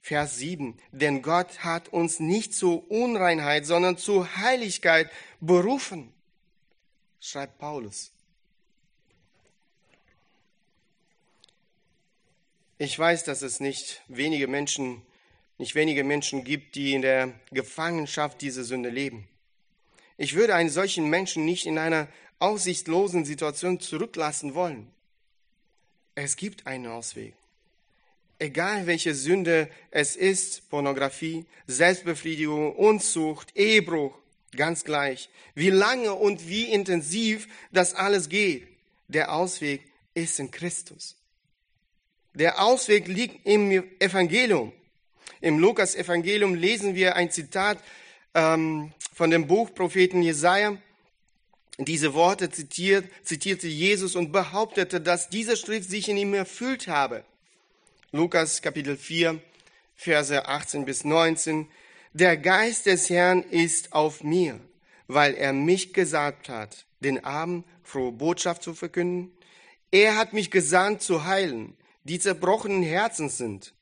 Vers 0.00 0.38
7. 0.38 0.78
Denn 0.92 1.22
Gott 1.22 1.60
hat 1.60 1.88
uns 1.88 2.20
nicht 2.20 2.54
zur 2.54 2.90
Unreinheit, 2.90 3.66
sondern 3.66 3.96
zur 3.98 4.36
Heiligkeit 4.36 5.10
berufen, 5.40 6.12
schreibt 7.20 7.58
Paulus. 7.58 8.12
Ich 12.78 12.98
weiß, 12.98 13.24
dass 13.24 13.42
es 13.42 13.60
nicht 13.60 14.02
wenige 14.08 14.48
Menschen, 14.48 15.02
nicht 15.58 15.74
wenige 15.74 16.02
Menschen 16.02 16.44
gibt, 16.44 16.76
die 16.76 16.94
in 16.94 17.02
der 17.02 17.34
Gefangenschaft 17.50 18.40
dieser 18.40 18.64
Sünde 18.64 18.88
leben. 18.88 19.28
Ich 20.20 20.34
würde 20.34 20.54
einen 20.54 20.68
solchen 20.68 21.08
Menschen 21.08 21.46
nicht 21.46 21.64
in 21.64 21.78
einer 21.78 22.06
aussichtslosen 22.40 23.24
Situation 23.24 23.80
zurücklassen 23.80 24.54
wollen. 24.54 24.86
Es 26.14 26.36
gibt 26.36 26.66
einen 26.66 26.88
Ausweg. 26.88 27.32
Egal 28.38 28.86
welche 28.86 29.14
Sünde 29.14 29.70
es 29.90 30.16
ist, 30.16 30.68
Pornografie, 30.68 31.46
Selbstbefriedigung, 31.66 32.76
Unzucht, 32.76 33.56
Ehebruch, 33.56 34.14
ganz 34.54 34.84
gleich, 34.84 35.30
wie 35.54 35.70
lange 35.70 36.12
und 36.12 36.46
wie 36.46 36.64
intensiv 36.64 37.48
das 37.72 37.94
alles 37.94 38.28
geht, 38.28 38.68
der 39.08 39.32
Ausweg 39.32 39.80
ist 40.12 40.38
in 40.38 40.50
Christus. 40.50 41.16
Der 42.34 42.62
Ausweg 42.62 43.08
liegt 43.08 43.46
im 43.46 43.70
Evangelium. 43.98 44.74
Im 45.40 45.58
Lukas-Evangelium 45.58 46.56
lesen 46.56 46.94
wir 46.94 47.16
ein 47.16 47.30
Zitat 47.30 47.82
ähm, 48.34 48.92
von 49.20 49.30
dem 49.30 49.46
Buchpropheten 49.46 50.22
Jesaja. 50.22 50.78
Diese 51.76 52.14
Worte 52.14 52.48
zitiert, 52.48 53.04
zitierte 53.22 53.68
Jesus 53.68 54.16
und 54.16 54.32
behauptete, 54.32 54.98
dass 54.98 55.28
diese 55.28 55.58
Schrift 55.58 55.90
sich 55.90 56.08
in 56.08 56.16
ihm 56.16 56.32
erfüllt 56.32 56.88
habe. 56.88 57.22
Lukas 58.12 58.62
Kapitel 58.62 58.96
4, 58.96 59.38
Verse 59.94 60.48
18 60.48 60.86
bis 60.86 61.04
19. 61.04 61.68
Der 62.14 62.38
Geist 62.38 62.86
des 62.86 63.10
Herrn 63.10 63.42
ist 63.42 63.92
auf 63.92 64.24
mir, 64.24 64.58
weil 65.06 65.34
er 65.34 65.52
mich 65.52 65.92
gesagt 65.92 66.48
hat, 66.48 66.86
den 67.00 67.22
Armen 67.22 67.64
frohe 67.82 68.12
Botschaft 68.12 68.62
zu 68.62 68.72
verkünden. 68.72 69.30
Er 69.90 70.16
hat 70.16 70.32
mich 70.32 70.50
gesandt 70.50 71.02
zu 71.02 71.26
heilen, 71.26 71.76
die 72.04 72.20
zerbrochenen 72.20 72.82
Herzen 72.82 73.28
sind, 73.28 73.74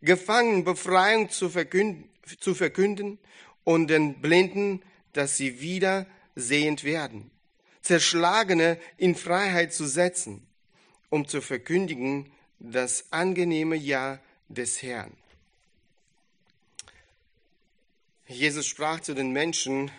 Gefangenen 0.00 0.64
Befreiung 0.64 1.28
zu 1.28 1.50
verkünden, 1.50 2.08
zu 2.40 2.54
verkünden 2.54 3.18
und 3.66 3.88
den 3.88 4.20
Blinden, 4.20 4.80
dass 5.12 5.36
sie 5.36 5.60
wieder 5.60 6.06
sehend 6.36 6.84
werden, 6.84 7.32
Zerschlagene 7.82 8.78
in 8.96 9.16
Freiheit 9.16 9.74
zu 9.74 9.86
setzen, 9.86 10.46
um 11.10 11.26
zu 11.26 11.40
verkündigen 11.40 12.30
das 12.60 13.12
angenehme 13.12 13.74
Ja 13.74 14.20
des 14.48 14.82
Herrn. 14.82 15.12
Jesus 18.28 18.66
sprach 18.66 19.00
zu 19.00 19.14
den 19.14 19.32
Menschen, 19.32 19.90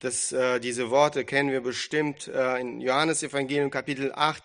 das, 0.00 0.32
äh, 0.32 0.58
diese 0.58 0.90
Worte 0.90 1.24
kennen 1.24 1.52
wir 1.52 1.60
bestimmt 1.60 2.26
äh, 2.26 2.58
in 2.58 2.80
Johannes 2.80 3.22
Evangelium 3.22 3.70
Kapitel 3.70 4.12
8, 4.12 4.42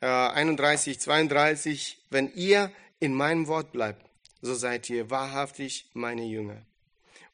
31, 0.00 0.96
äh, 0.96 0.98
32, 1.00 1.98
wenn 2.10 2.32
ihr 2.34 2.70
in 3.00 3.12
meinem 3.12 3.48
Wort 3.48 3.72
bleibt, 3.72 4.06
so 4.40 4.54
seid 4.54 4.88
ihr 4.88 5.10
wahrhaftig 5.10 5.90
meine 5.94 6.24
Jünger. 6.24 6.64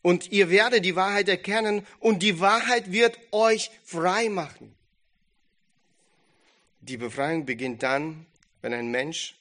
Und 0.08 0.32
ihr 0.32 0.48
werdet 0.48 0.84
die 0.84 0.96
Wahrheit 0.96 1.28
erkennen 1.28 1.86
und 2.00 2.22
die 2.22 2.40
Wahrheit 2.40 2.92
wird 2.92 3.18
euch 3.30 3.70
frei 3.84 4.28
machen. 4.28 4.74
Die 6.80 6.96
Befreiung 6.96 7.44
beginnt 7.44 7.82
dann, 7.82 8.24
wenn 8.62 8.72
ein 8.72 8.90
Mensch 8.90 9.36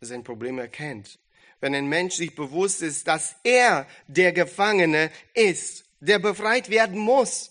sein 0.00 0.22
Problem 0.22 0.58
erkennt. 0.58 1.18
Wenn 1.60 1.74
ein 1.74 1.88
Mensch 1.88 2.14
sich 2.14 2.34
bewusst 2.34 2.82
ist, 2.82 3.08
dass 3.08 3.34
er 3.42 3.86
der 4.06 4.32
Gefangene 4.32 5.10
ist, 5.34 5.84
der 6.00 6.18
befreit 6.18 6.70
werden 6.70 6.98
muss. 6.98 7.50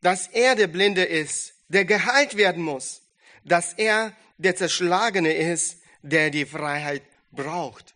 Dass 0.00 0.28
er 0.28 0.54
der 0.54 0.68
Blinde 0.68 1.04
ist, 1.04 1.52
der 1.68 1.84
geheilt 1.84 2.36
werden 2.36 2.62
muss 2.62 3.02
dass 3.48 3.72
er 3.72 4.12
der 4.36 4.54
Zerschlagene 4.54 5.32
ist, 5.32 5.78
der 6.02 6.30
die 6.30 6.46
Freiheit 6.46 7.02
braucht. 7.32 7.94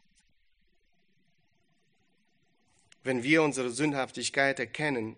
Wenn 3.05 3.23
wir 3.23 3.43
unsere 3.43 3.71
Sündhaftigkeit 3.71 4.61
erkennen 4.61 5.17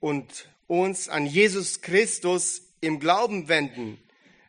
und 0.00 0.48
uns 0.66 1.08
an 1.08 1.26
Jesus 1.26 1.80
Christus 1.80 2.62
im 2.80 3.00
Glauben 3.00 3.48
wenden, 3.48 3.98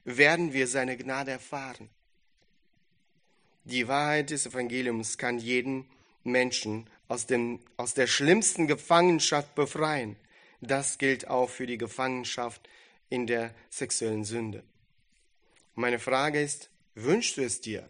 werden 0.04 0.54
wir 0.54 0.68
seine 0.68 0.98
Gnade 0.98 1.32
erfahren. 1.32 1.90
Die 3.64 3.88
Wahrheit 3.88 4.30
des 4.30 4.46
Evangeliums 4.46 5.18
kann 5.18 5.40
jeden 5.40 5.88
Menschen 6.24 6.88
aus, 7.08 7.26
dem, 7.26 7.60
aus 7.78 7.96
der 7.96 8.08
schlimmsten 8.08 8.68
Gefangenschaft 8.68 9.56
befreien. 9.56 10.16
Das 10.62 10.98
gilt 10.98 11.28
auch 11.28 11.50
für 11.50 11.66
die 11.66 11.78
Gefangenschaft 11.78 12.68
in 13.10 13.28
der 13.28 13.54
sexuellen 13.70 14.24
Sünde. 14.24 14.64
Meine 15.74 16.00
Frage 16.00 16.42
ist, 16.42 16.70
wünschst 16.94 17.38
du 17.38 17.42
es 17.42 17.62
dir? 17.62 17.88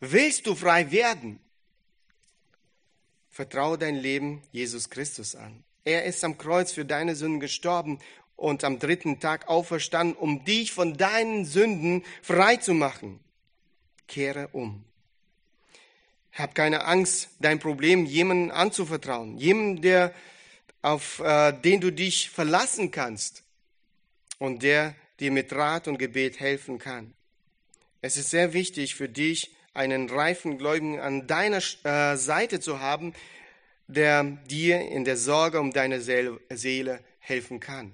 Willst 0.00 0.46
du 0.46 0.54
frei 0.54 0.90
werden? 0.90 1.40
Vertraue 3.38 3.78
dein 3.78 3.94
Leben 3.94 4.42
Jesus 4.50 4.90
Christus 4.90 5.36
an. 5.36 5.62
Er 5.84 6.06
ist 6.06 6.24
am 6.24 6.38
Kreuz 6.38 6.72
für 6.72 6.84
deine 6.84 7.14
Sünden 7.14 7.38
gestorben 7.38 8.00
und 8.34 8.64
am 8.64 8.80
dritten 8.80 9.20
Tag 9.20 9.46
auferstanden, 9.46 10.16
um 10.16 10.44
dich 10.44 10.72
von 10.72 10.96
deinen 10.96 11.44
Sünden 11.44 12.02
frei 12.20 12.56
zu 12.56 12.74
machen. 12.74 13.20
Kehre 14.08 14.48
um. 14.48 14.84
Hab 16.32 16.56
keine 16.56 16.84
Angst, 16.84 17.28
dein 17.38 17.60
Problem 17.60 18.06
jemandem 18.06 18.50
anzuvertrauen, 18.50 19.38
jemandem, 19.38 19.82
der, 19.82 20.14
auf 20.82 21.20
äh, 21.20 21.52
den 21.52 21.80
du 21.80 21.92
dich 21.92 22.30
verlassen 22.30 22.90
kannst 22.90 23.44
und 24.38 24.64
der 24.64 24.96
dir 25.20 25.30
mit 25.30 25.52
Rat 25.52 25.86
und 25.86 25.98
Gebet 25.98 26.40
helfen 26.40 26.80
kann. 26.80 27.14
Es 28.00 28.16
ist 28.16 28.30
sehr 28.30 28.52
wichtig 28.52 28.96
für 28.96 29.08
dich, 29.08 29.54
einen 29.74 30.08
reifen 30.08 30.58
Gläubigen 30.58 31.00
an 31.00 31.26
deiner 31.26 31.62
äh, 31.84 32.16
Seite 32.16 32.60
zu 32.60 32.80
haben, 32.80 33.14
der 33.86 34.24
dir 34.24 34.80
in 34.80 35.04
der 35.04 35.16
Sorge 35.16 35.60
um 35.60 35.72
deine 35.72 36.00
Seele 36.00 37.00
helfen 37.20 37.60
kann. 37.60 37.92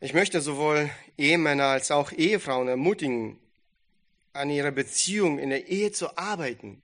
Ich 0.00 0.14
möchte 0.14 0.40
sowohl 0.40 0.90
Ehemänner 1.16 1.64
als 1.64 1.90
auch 1.90 2.12
Ehefrauen 2.12 2.68
ermutigen, 2.68 3.38
an 4.32 4.50
ihrer 4.50 4.70
Beziehung 4.70 5.38
in 5.38 5.50
der 5.50 5.66
Ehe 5.66 5.90
zu 5.90 6.16
arbeiten. 6.16 6.80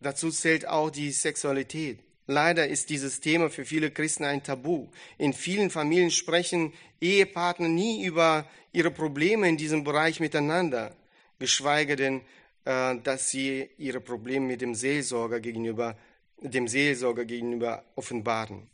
Dazu 0.00 0.30
zählt 0.30 0.66
auch 0.66 0.90
die 0.90 1.10
Sexualität. 1.10 2.05
Leider 2.26 2.66
ist 2.66 2.90
dieses 2.90 3.20
Thema 3.20 3.50
für 3.50 3.64
viele 3.64 3.90
Christen 3.90 4.24
ein 4.24 4.42
Tabu. 4.42 4.88
In 5.16 5.32
vielen 5.32 5.70
Familien 5.70 6.10
sprechen 6.10 6.72
Ehepartner 7.00 7.68
nie 7.68 8.04
über 8.04 8.48
ihre 8.72 8.90
Probleme 8.90 9.48
in 9.48 9.56
diesem 9.56 9.84
Bereich 9.84 10.18
miteinander, 10.18 10.96
geschweige 11.38 11.94
denn, 11.94 12.22
äh, 12.64 12.96
dass 12.96 13.30
sie 13.30 13.70
ihre 13.78 14.00
Probleme 14.00 14.46
mit 14.46 14.60
dem 14.60 14.74
Seelsorger 14.74 15.38
gegenüber, 15.38 15.96
dem 16.40 16.66
Seelsorger 16.66 17.24
gegenüber 17.24 17.84
offenbaren. 17.94 18.68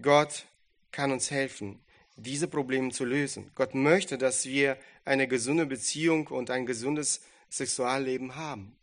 Gott 0.00 0.44
kann 0.92 1.10
uns 1.10 1.30
helfen, 1.32 1.80
diese 2.16 2.46
Probleme 2.46 2.92
zu 2.92 3.04
lösen. 3.04 3.50
Gott 3.56 3.74
möchte, 3.74 4.18
dass 4.18 4.46
wir 4.46 4.78
eine 5.04 5.26
gesunde 5.26 5.66
Beziehung 5.66 6.28
und 6.28 6.50
ein 6.50 6.64
gesundes 6.64 7.22
Sexualleben 7.50 8.36
haben. 8.36 8.76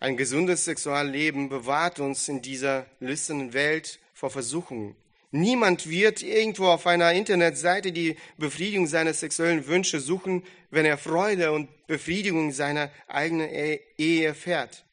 Ein 0.00 0.16
gesundes 0.16 0.64
Sexualleben 0.64 1.50
bewahrt 1.50 2.00
uns 2.00 2.26
in 2.28 2.40
dieser 2.40 2.86
lüsternen 3.00 3.52
Welt 3.52 4.00
vor 4.14 4.30
Versuchungen. 4.30 4.96
Niemand 5.30 5.90
wird 5.90 6.22
irgendwo 6.22 6.68
auf 6.68 6.86
einer 6.86 7.12
Internetseite 7.12 7.92
die 7.92 8.16
Befriedigung 8.38 8.86
seiner 8.86 9.12
sexuellen 9.12 9.66
Wünsche 9.66 10.00
suchen, 10.00 10.42
wenn 10.70 10.86
er 10.86 10.96
Freude 10.96 11.52
und 11.52 11.68
Befriedigung 11.86 12.50
seiner 12.50 12.90
eigenen 13.08 13.50
e-, 13.50 13.80
Ehe 13.98 14.26
erfährt. 14.26 14.84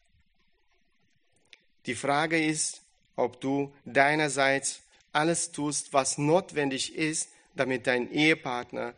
Die 1.86 1.96
Frage 1.96 2.44
ist, 2.44 2.82
ob 3.16 3.40
du 3.40 3.74
deinerseits 3.86 4.82
alles 5.14 5.54
tust, 5.54 5.94
was 5.94 6.18
notwendig 6.18 6.96
ist, 6.96 7.30
damit 7.56 7.88
dein 7.88 8.12
Ehepartner 8.12 8.94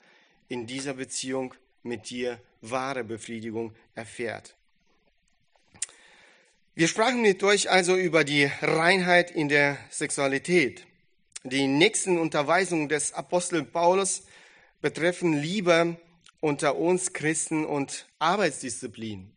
in 0.47 0.65
dieser 0.65 0.95
Beziehung 0.95 1.53
mit 1.83 2.09
dir 2.09 2.41
wahre 2.61 3.03
Befriedigung 3.03 3.73
erfährt. 3.93 4.55
Wir 6.79 6.87
sprachen 6.87 7.21
mit 7.21 7.43
euch 7.43 7.69
also 7.69 7.97
über 7.97 8.23
die 8.23 8.49
Reinheit 8.61 9.31
in 9.31 9.49
der 9.49 9.77
Sexualität. 9.89 10.87
Die 11.43 11.67
nächsten 11.67 12.17
Unterweisungen 12.17 12.87
des 12.87 13.11
Apostel 13.11 13.65
Paulus 13.65 14.23
betreffen 14.79 15.33
Liebe 15.33 15.97
unter 16.39 16.77
uns 16.77 17.11
Christen 17.11 17.65
und 17.65 18.07
Arbeitsdisziplin. 18.19 19.29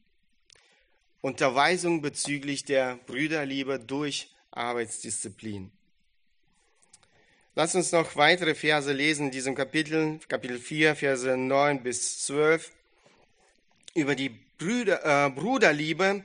Unterweisung 1.20 2.00
bezüglich 2.00 2.64
der 2.64 3.00
Brüderliebe 3.08 3.80
durch 3.80 4.32
Arbeitsdisziplin. 4.52 5.72
Lass 7.56 7.74
uns 7.74 7.90
noch 7.90 8.14
weitere 8.14 8.54
Verse 8.54 8.92
lesen 8.92 9.26
in 9.26 9.32
diesem 9.32 9.56
Kapitel, 9.56 10.20
Kapitel 10.28 10.60
4, 10.60 10.94
Verse 10.94 11.36
9 11.36 11.82
bis 11.82 12.24
12. 12.24 12.70
Über 13.96 14.14
die 14.14 14.28
Brüder, 14.58 15.26
äh, 15.26 15.30
Bruderliebe 15.30 16.24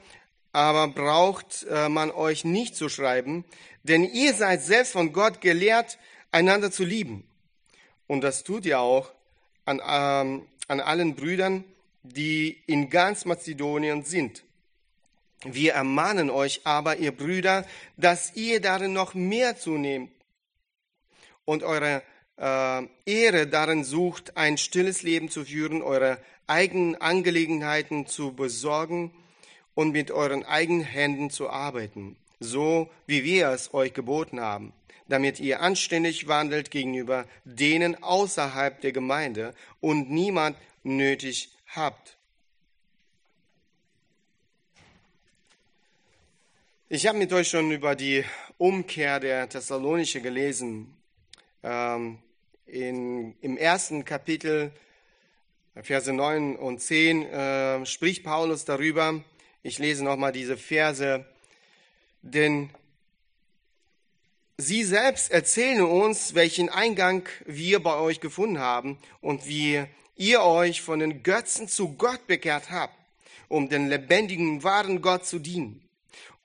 aber 0.57 0.87
braucht 0.87 1.67
äh, 1.69 1.87
man 1.87 2.09
euch 2.09 2.43
nicht 2.43 2.75
zu 2.75 2.89
schreiben, 2.89 3.45
denn 3.83 4.03
ihr 4.03 4.33
seid 4.33 4.63
selbst 4.63 4.91
von 4.91 5.13
Gott 5.13 5.39
gelehrt, 5.39 5.99
einander 6.31 6.71
zu 6.71 6.83
lieben. 6.83 7.27
Und 8.07 8.21
das 8.21 8.43
tut 8.43 8.65
ihr 8.65 8.79
auch 8.79 9.11
an, 9.65 9.79
ähm, 9.87 10.47
an 10.67 10.79
allen 10.79 11.13
Brüdern, 11.13 11.63
die 12.01 12.57
in 12.65 12.89
ganz 12.89 13.25
Mazedonien 13.25 14.03
sind. 14.03 14.45
Wir 15.43 15.73
ermahnen 15.73 16.31
euch 16.31 16.61
aber, 16.63 16.97
ihr 16.97 17.11
Brüder, 17.11 17.63
dass 17.95 18.35
ihr 18.35 18.59
darin 18.59 18.93
noch 18.93 19.13
mehr 19.13 19.59
zunehmt 19.59 20.11
und 21.45 21.61
eure 21.61 22.01
äh, 22.37 22.81
Ehre 23.05 23.45
darin 23.45 23.83
sucht, 23.83 24.35
ein 24.35 24.57
stilles 24.57 25.03
Leben 25.03 25.29
zu 25.29 25.45
führen, 25.45 25.83
eure 25.83 26.17
eigenen 26.47 26.95
Angelegenheiten 26.95 28.07
zu 28.07 28.33
besorgen 28.33 29.11
und 29.77 29.91
mit 29.91 30.09
euren 30.09 30.43
eigenen 30.43 30.83
Händen 30.83 31.29
zu 31.29 31.51
arbeiten, 31.51 32.17
so 32.39 32.89
wie 33.05 33.23
wir 33.23 33.49
es 33.49 33.75
euch 33.75 33.93
geboten 33.93 34.39
haben, 34.41 34.73
damit 35.07 35.39
ihr 35.39 35.61
anständig 35.61 36.27
wandelt 36.27 36.71
gegenüber 36.71 37.27
denen 37.45 38.01
außerhalb 38.01 38.81
der 38.81 38.91
Gemeinde 38.91 39.53
und 39.79 40.09
niemand 40.09 40.57
nötig 40.81 41.55
habt. 41.67 42.17
Ich 46.89 47.05
habe 47.05 47.19
mit 47.19 47.31
euch 47.31 47.47
schon 47.47 47.71
über 47.71 47.93
die 47.93 48.25
Umkehr 48.57 49.19
der 49.19 49.47
Thessalonische 49.47 50.21
gelesen 50.21 50.97
ähm, 51.61 52.17
in, 52.65 53.35
Im 53.41 53.57
ersten 53.57 54.05
Kapitel, 54.05 54.71
Verse 55.75 56.11
9 56.11 56.55
und 56.55 56.81
10, 56.81 57.21
äh, 57.21 57.85
spricht 57.85 58.23
Paulus 58.23 58.65
darüber. 58.65 59.23
Ich 59.67 59.79
lese 59.79 60.01
nochmal 60.01 60.31
diese 60.31 60.55
Verse. 60.55 61.25
Denn 62.21 62.69
Sie 64.55 64.85
selbst 64.85 65.29
erzählen 65.29 65.81
uns, 65.81 66.35
welchen 66.35 66.69
Eingang 66.69 67.27
wir 67.45 67.83
bei 67.83 67.97
euch 67.97 68.21
gefunden 68.21 68.59
haben 68.59 68.97
und 69.19 69.45
wie 69.45 69.83
ihr 70.15 70.41
euch 70.41 70.81
von 70.81 70.99
den 70.99 71.21
Götzen 71.21 71.67
zu 71.67 71.95
Gott 71.95 72.27
bekehrt 72.27 72.71
habt, 72.71 72.93
um 73.49 73.67
den 73.67 73.89
lebendigen, 73.89 74.63
wahren 74.63 75.01
Gott 75.01 75.25
zu 75.25 75.37
dienen 75.37 75.81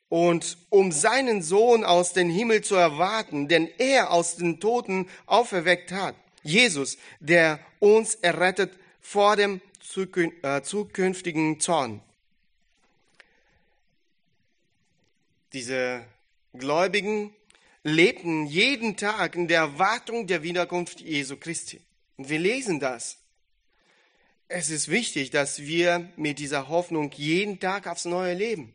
und 0.08 0.58
um 0.68 0.90
seinen 0.90 1.42
Sohn 1.42 1.84
aus 1.84 2.14
dem 2.14 2.28
Himmel 2.28 2.62
zu 2.62 2.74
erwarten, 2.74 3.46
denn 3.46 3.68
er 3.78 4.10
aus 4.10 4.34
den 4.34 4.58
Toten 4.58 5.08
auferweckt 5.26 5.92
hat. 5.92 6.16
Jesus, 6.42 6.98
der 7.20 7.60
uns 7.78 8.16
errettet 8.16 8.72
vor 9.00 9.36
dem 9.36 9.60
äh, 10.42 10.62
zukünftigen 10.62 11.60
Zorn. 11.60 12.02
Diese 15.52 16.04
Gläubigen 16.54 17.34
lebten 17.82 18.46
jeden 18.46 18.96
Tag 18.96 19.34
in 19.34 19.48
der 19.48 19.60
Erwartung 19.60 20.26
der 20.26 20.42
Wiederkunft 20.42 21.00
Jesu 21.00 21.36
Christi. 21.36 21.80
Und 22.16 22.28
wir 22.28 22.38
lesen 22.38 22.80
das. 22.80 23.18
Es 24.48 24.70
ist 24.70 24.88
wichtig, 24.88 25.30
dass 25.30 25.62
wir 25.62 26.10
mit 26.16 26.38
dieser 26.38 26.68
Hoffnung 26.68 27.10
jeden 27.12 27.58
Tag 27.58 27.86
aufs 27.86 28.04
Neue 28.04 28.34
leben. 28.34 28.74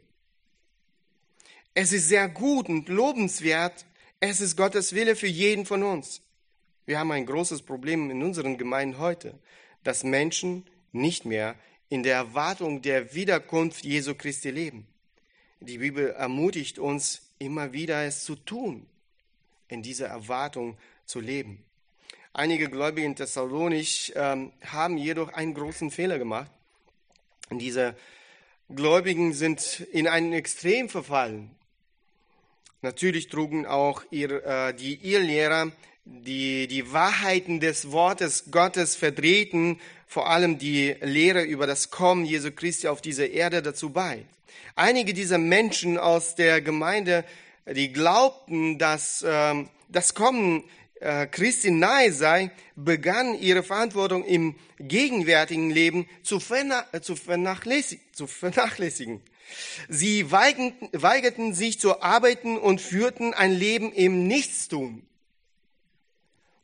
Es 1.74 1.94
ist 1.94 2.08
sehr 2.10 2.28
gut 2.28 2.70
und 2.70 2.90
lobenswert. 2.90 3.86
Es 4.20 4.42
ist 4.42 4.56
Gottes 4.56 4.94
Wille 4.94 5.16
für 5.16 5.28
jeden 5.28 5.66
von 5.66 5.84
uns. 5.84 6.22
Wir 6.88 6.98
haben 6.98 7.12
ein 7.12 7.26
großes 7.26 7.62
Problem 7.62 8.10
in 8.10 8.24
unseren 8.24 8.58
Gemeinden 8.58 8.98
heute, 8.98 9.38
dass 9.84 10.04
Menschen 10.04 10.66
nicht 10.92 11.26
mehr 11.26 11.56
in 11.90 12.02
der 12.02 12.16
Erwartung 12.16 12.82
der 12.82 13.13
Wiederkunft 13.13 13.86
Jesu 13.86 14.16
Christi 14.16 14.50
leben. 14.50 14.88
Die 15.60 15.80
Bibel 15.80 16.10
ermutigt 16.12 16.78
uns 16.78 17.22
immer 17.39 17.74
wieder, 17.74 18.04
es 18.04 18.24
zu 18.24 18.36
tun, 18.36 18.86
in 19.67 19.82
dieser 19.82 20.08
Erwartung 20.08 20.78
zu 21.06 21.20
leben. 21.20 21.63
Einige 22.34 22.70
Gläubige 22.70 23.08
in 23.08 23.15
Thessalonich 23.15 24.13
ähm, 24.15 24.52
haben 24.63 24.98
jedoch 24.98 25.34
einen 25.34 25.56
großen 25.56 25.89
Fehler 25.89 26.20
gemacht. 26.20 26.52
Diese 27.50 27.96
Gläubigen 28.70 29.34
sind 29.34 29.80
in 29.91 30.08
einen 30.08 30.34
Extrem 30.34 30.89
verfallen. 30.89 31.50
Natürlich 32.84 33.30
trugen 33.30 33.65
auch 33.65 34.04
ihr, 34.12 34.46
äh, 34.46 34.74
die 34.76 34.96
Irrlehrer, 34.96 35.72
die 36.06 36.67
die 36.67 36.93
Wahrheiten 36.93 37.60
des 37.60 37.91
Wortes 37.91 38.52
Gottes 38.52 38.96
verdrehten, 38.96 39.82
vor 40.06 40.30
allem 40.30 40.60
die 40.60 40.96
Lehre 41.02 41.41
über 41.41 41.65
das 41.65 41.89
Kommen 41.89 42.26
Jesu 42.26 42.52
Christi 42.52 42.88
auf 42.88 43.02
diese 43.02 43.26
Erde 43.26 43.63
dazu 43.63 43.89
bei. 43.89 44.26
Einige 44.76 45.13
dieser 45.13 45.38
Menschen 45.38 45.98
aus 45.98 46.36
der 46.36 46.62
Gemeinde, 46.62 47.26
die 47.65 47.91
glaubten, 47.91 48.78
dass 48.78 49.22
äh, 49.22 49.65
das 49.89 50.13
Kommen 50.13 50.63
äh, 51.00 51.28
Christi 51.28 51.72
nahe 51.72 52.12
sei, 52.12 52.52
begannen 52.76 53.39
ihre 53.39 53.63
Verantwortung 53.63 54.24
im 54.26 54.56
gegenwärtigen 54.80 55.70
Leben 55.70 56.08
zu, 56.24 56.39
verna 56.39 56.86
zu, 57.02 57.15
vernachlässigen, 57.15 58.04
zu 58.13 58.28
vernachlässigen. 58.28 59.22
Sie 59.88 60.32
weigerten 60.32 61.54
sich 61.54 61.80
zu 61.80 62.02
arbeiten 62.02 62.58
und 62.58 62.82
führten 62.82 63.34
ein 63.34 63.54
Leben 63.54 63.93
im 63.93 64.28
Nichtstun. 64.28 65.04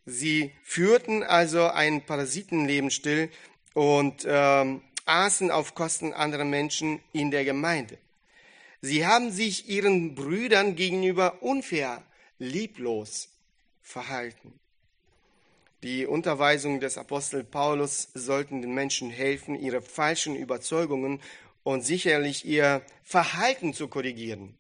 Sie 0.06 0.52
führten 0.64 1.24
also 1.24 1.68
ein 1.68 2.06
Parasitenleben 2.06 2.92
still 2.92 3.30
und 3.74 4.26
ähm, 4.28 4.82
aßen 5.06 5.52
auf 5.52 5.76
Kosten 5.76 6.14
anderer 6.14 6.46
Menschen 6.46 7.00
in 7.12 7.32
der 7.32 7.46
Gemeinde. 7.46 7.98
Sie 8.82 9.06
haben 9.06 9.32
sich 9.32 9.70
ihren 9.70 10.16
Brüdern 10.16 10.76
gegenüber 10.76 11.42
unfair, 11.42 12.04
lieblos 12.40 13.30
verhalten. 13.82 14.60
Die 15.84 16.06
Unterweisungen 16.06 16.80
des 16.80 16.98
Apostel 16.98 17.44
Paulus 17.44 18.10
sollten 18.14 18.62
den 18.62 18.74
Menschen 18.74 19.10
helfen, 19.10 19.60
ihre 19.60 19.82
falschen 19.82 20.36
Überzeugungen 20.36 21.22
und 21.64 21.84
sicherlich 21.86 22.46
ihr 22.46 22.82
Verhalten 23.04 23.74
zu 23.74 23.88
korrigieren. 23.88 24.58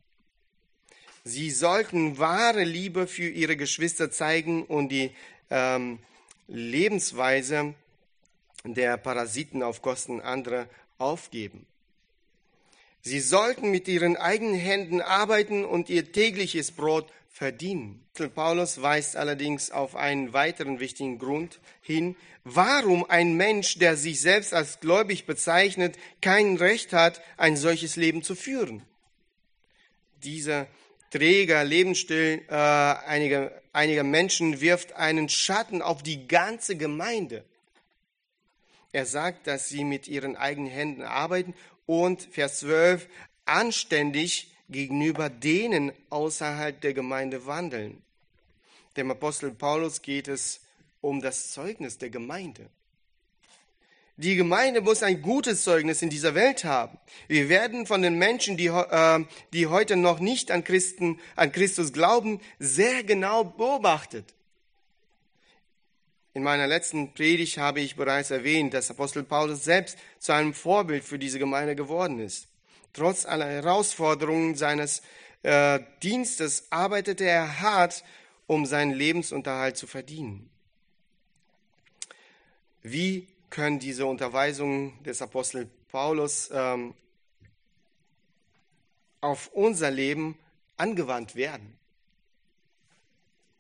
Sie 1.23 1.51
sollten 1.51 2.17
wahre 2.17 2.65
Liebe 2.65 3.08
für 3.08 3.29
ihre 3.29 3.56
Geschwister 3.56 4.12
zeigen 4.12 4.65
und 4.65 4.89
die 4.89 5.12
ähm, 5.49 5.99
Lebensweise 6.47 7.73
der 8.65 8.97
Parasiten 8.97 9.62
auf 9.62 9.82
Kosten 9.82 10.21
anderer 10.21 10.67
aufgeben. 10.97 11.65
Sie 13.02 13.19
sollten 13.19 13.69
mit 13.69 13.89
ihren 13.89 14.15
eigenen 14.15 14.56
Händen 14.56 15.02
arbeiten 15.02 15.65
und 15.65 15.89
ihr 15.89 16.13
tägliches 16.13 16.71
Brot 16.71 17.12
verdienen. 17.30 18.06
Paulus 18.34 18.82
weist 18.82 19.17
allerdings 19.17 19.71
auf 19.71 19.95
einen 19.97 20.32
weiteren 20.32 20.80
wichtigen 20.80 21.19
Grund 21.19 21.60
hin, 21.82 22.15
warum 22.45 23.04
ein 23.10 23.34
Mensch, 23.34 23.78
der 23.80 23.97
sich 23.97 24.21
selbst 24.21 24.54
als 24.54 24.80
gläubig 24.80 25.26
bezeichnet, 25.26 25.97
kein 26.22 26.55
Recht 26.55 26.93
hat, 26.93 27.22
ein 27.36 27.57
solches 27.57 27.97
Leben 27.97 28.24
zu 28.24 28.36
führen. 28.36 28.84
Dieser 30.24 30.68
träger 31.11 31.66
Lebensstil 31.66 32.43
äh, 32.47 32.53
einiger, 32.53 33.51
einiger 33.74 34.03
Menschen 34.03 34.61
wirft 34.61 34.93
einen 34.93 35.28
Schatten 35.28 35.82
auf 35.82 36.01
die 36.03 36.28
ganze 36.28 36.78
Gemeinde. 36.78 37.43
Er 38.94 39.08
sagt, 39.08 39.48
dass 39.48 39.70
sie 39.70 39.84
mit 39.84 40.08
ihren 40.08 40.38
eigenen 40.38 40.72
Händen 40.72 41.02
arbeiten 41.02 41.56
und 41.86 42.22
Vers 42.22 42.60
12 42.60 43.10
anständig 43.46 44.56
gegenüber 44.70 45.30
denen 45.30 45.91
außerhalb 46.10 46.80
der 46.80 46.94
Gemeinde 46.94 47.46
wandeln. 47.46 48.02
Dem 48.96 49.10
Apostel 49.10 49.52
Paulus 49.52 50.04
geht 50.04 50.28
es 50.28 50.62
um 51.02 51.22
das 51.22 51.52
Zeugnis 51.52 51.98
der 51.98 52.12
Gemeinde. 52.12 52.70
Die 54.18 54.36
Gemeinde 54.36 54.82
muss 54.82 55.02
ein 55.02 55.24
gutes 55.24 55.64
Zeugnis 55.64 56.04
in 56.04 56.12
dieser 56.12 56.36
Welt 56.36 56.64
haben. 56.64 57.00
Wir 57.28 57.50
werden 57.50 57.88
von 57.88 58.04
den 58.04 58.20
Menschen, 58.20 58.58
die, 58.58 58.68
äh, 58.68 59.26
die 59.54 59.68
heute 59.68 59.96
noch 59.96 60.20
nicht 60.20 60.52
an, 60.52 60.64
Christen, 60.64 61.20
an 61.36 61.52
Christus 61.52 61.94
glauben, 61.94 62.39
sehr 62.60 63.04
genau 63.04 63.44
beobachtet. 63.44 64.36
In 66.34 66.43
meiner 66.43 66.67
letzten 66.67 67.13
Predigt 67.13 67.57
habe 67.57 67.79
ich 67.81 67.95
bereits 67.95 68.31
erwähnt, 68.31 68.73
dass 68.73 68.89
Apostel 68.89 69.23
Paulus 69.23 69.63
selbst 69.63 69.97
zu 70.19 70.31
einem 70.34 70.53
Vorbild 70.53 71.03
für 71.03 71.19
diese 71.19 71.39
Gemeinde 71.39 71.75
geworden 71.75 72.19
ist. 72.19 72.47
Trotz 72.91 73.25
aller 73.25 73.45
Herausforderungen 73.45 74.55
seines 74.55 75.01
äh, 75.43 75.79
Dienstes 76.01 76.67
arbeitete 76.71 77.25
er 77.25 77.61
hart, 77.61 78.03
um 78.47 78.65
seinen 78.65 78.91
Lebensunterhalt 78.91 79.77
zu 79.77 79.88
verdienen. 79.88 80.49
Wie 82.81 83.27
können 83.49 83.77
diese 83.77 84.07
Unterweisungen 84.07 85.01
des 85.03 85.21
Apostel 85.21 85.69
Paulus 85.91 86.49
ähm, 86.51 86.95
auf 89.21 89.51
unser 89.53 89.91
Leben 89.91 90.38
angewandt 90.75 91.36
werden. 91.36 91.77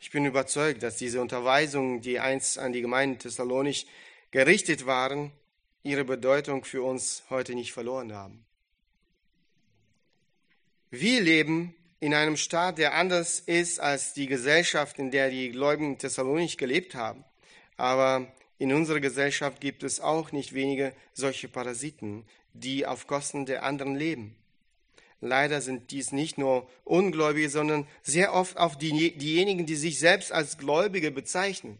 Ich 0.03 0.11
bin 0.11 0.25
überzeugt, 0.25 0.83
dass 0.83 0.97
diese 0.97 1.21
Unterweisungen, 1.21 2.01
die 2.01 2.19
einst 2.19 2.59
an 2.59 2.73
die 2.73 2.81
Gemeinde 2.81 3.19
Thessalonich 3.19 3.87
gerichtet 4.31 4.85
waren, 4.85 5.31
ihre 5.81 6.03
Bedeutung 6.03 6.65
für 6.65 6.83
uns 6.83 7.23
heute 7.29 7.55
nicht 7.55 7.71
verloren 7.71 8.11
haben. 8.11 8.43
Wir 10.91 11.21
leben 11.21 11.73
in 12.01 12.13
einem 12.13 12.35
Staat, 12.35 12.79
der 12.79 12.95
anders 12.95 13.39
ist 13.39 13.79
als 13.79 14.13
die 14.13 14.27
Gesellschaft, 14.27 14.99
in 14.99 15.09
der 15.09 15.29
die 15.29 15.51
Gläubigen 15.51 15.97
Thessalonich 15.97 16.57
gelebt 16.57 16.95
haben. 16.95 17.23
Aber 17.77 18.27
in 18.57 18.73
unserer 18.73 18.99
Gesellschaft 18.99 19.61
gibt 19.61 19.83
es 19.83 20.01
auch 20.01 20.33
nicht 20.33 20.53
wenige 20.53 20.93
solche 21.13 21.47
Parasiten, 21.47 22.25
die 22.51 22.85
auf 22.85 23.07
Kosten 23.07 23.45
der 23.45 23.63
anderen 23.63 23.95
leben. 23.95 24.35
Leider 25.23 25.61
sind 25.61 25.91
dies 25.91 26.11
nicht 26.11 26.37
nur 26.37 26.69
Ungläubige, 26.83 27.49
sondern 27.49 27.87
sehr 28.01 28.33
oft 28.33 28.57
auch 28.57 28.75
die, 28.75 29.17
diejenigen, 29.17 29.65
die 29.65 29.75
sich 29.75 29.99
selbst 29.99 30.31
als 30.31 30.57
Gläubige 30.57 31.11
bezeichnen. 31.11 31.77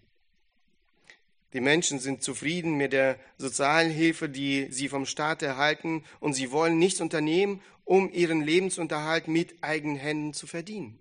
Die 1.53 1.61
Menschen 1.61 1.99
sind 1.99 2.23
zufrieden 2.23 2.75
mit 2.75 2.93
der 2.93 3.19
Sozialhilfe, 3.37 4.29
die 4.29 4.67
sie 4.71 4.89
vom 4.89 5.05
Staat 5.05 5.43
erhalten, 5.43 6.03
und 6.19 6.33
sie 6.33 6.51
wollen 6.51 6.79
nichts 6.79 7.01
unternehmen, 7.01 7.61
um 7.85 8.11
ihren 8.11 8.41
Lebensunterhalt 8.41 9.27
mit 9.27 9.55
eigenen 9.61 9.97
Händen 9.97 10.33
zu 10.33 10.47
verdienen. 10.47 10.97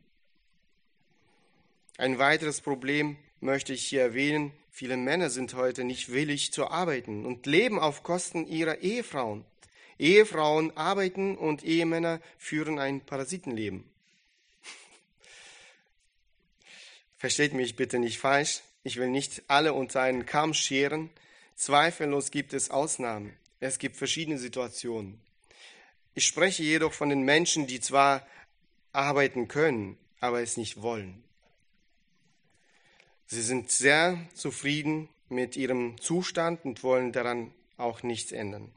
Ein 1.96 2.18
weiteres 2.18 2.60
Problem 2.60 3.16
möchte 3.40 3.72
ich 3.72 3.84
hier 3.84 4.02
erwähnen, 4.02 4.52
Viele 4.74 4.96
Männer 4.96 5.28
sind 5.28 5.52
heute 5.52 5.84
nicht 5.84 6.10
willig 6.12 6.50
zu 6.50 6.66
arbeiten 6.68 7.26
und 7.26 7.44
leben 7.44 7.78
auf 7.78 8.02
Kosten 8.02 8.46
ihrer 8.46 8.78
Ehefrauen. 8.78 9.44
Ehefrauen 9.98 10.76
arbeiten 10.76 11.36
und 11.36 11.64
Ehemänner 11.64 12.20
führen 12.38 12.78
ein 12.78 13.00
Parasitenleben. 13.00 13.84
Versteht 17.18 17.52
mich 17.52 17.76
bitte 17.76 17.98
nicht 17.98 18.18
falsch. 18.18 18.62
Ich 18.84 18.96
will 18.96 19.08
nicht 19.08 19.42
alle 19.48 19.72
unter 19.72 20.02
einen 20.02 20.26
Kamm 20.26 20.54
scheren. 20.54 21.10
Zweifellos 21.54 22.30
gibt 22.30 22.52
es 22.52 22.70
Ausnahmen. 22.70 23.36
Es 23.60 23.78
gibt 23.78 23.96
verschiedene 23.96 24.38
Situationen. 24.38 25.20
Ich 26.14 26.26
spreche 26.26 26.62
jedoch 26.62 26.92
von 26.92 27.08
den 27.08 27.22
Menschen, 27.22 27.66
die 27.66 27.80
zwar 27.80 28.26
arbeiten 28.92 29.48
können, 29.48 29.96
aber 30.20 30.42
es 30.42 30.56
nicht 30.56 30.82
wollen. 30.82 31.22
Sie 33.26 33.40
sind 33.40 33.70
sehr 33.70 34.18
zufrieden 34.34 35.08
mit 35.28 35.56
ihrem 35.56 35.98
Zustand 36.00 36.64
und 36.64 36.82
wollen 36.82 37.12
daran 37.12 37.54
auch 37.78 38.02
nichts 38.02 38.32
ändern. 38.32 38.74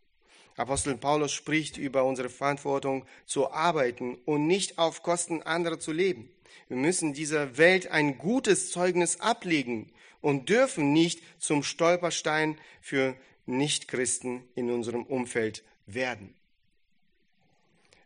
Apostel 0.57 0.95
Paulus 0.95 1.33
spricht 1.33 1.77
über 1.77 2.05
unsere 2.05 2.29
Verantwortung 2.29 3.05
zu 3.25 3.51
arbeiten 3.51 4.15
und 4.25 4.47
nicht 4.47 4.77
auf 4.77 5.03
Kosten 5.03 5.41
anderer 5.41 5.79
zu 5.79 5.91
leben. 5.91 6.29
Wir 6.69 6.77
müssen 6.77 7.13
dieser 7.13 7.57
Welt 7.57 7.91
ein 7.91 8.17
gutes 8.17 8.71
Zeugnis 8.71 9.19
ablegen 9.19 9.91
und 10.21 10.49
dürfen 10.49 10.93
nicht 10.93 11.21
zum 11.39 11.61
Stolperstein 11.61 12.57
für 12.81 13.15
Nichtchristen 13.45 14.43
in 14.55 14.71
unserem 14.71 15.03
Umfeld 15.03 15.63
werden. 15.85 16.33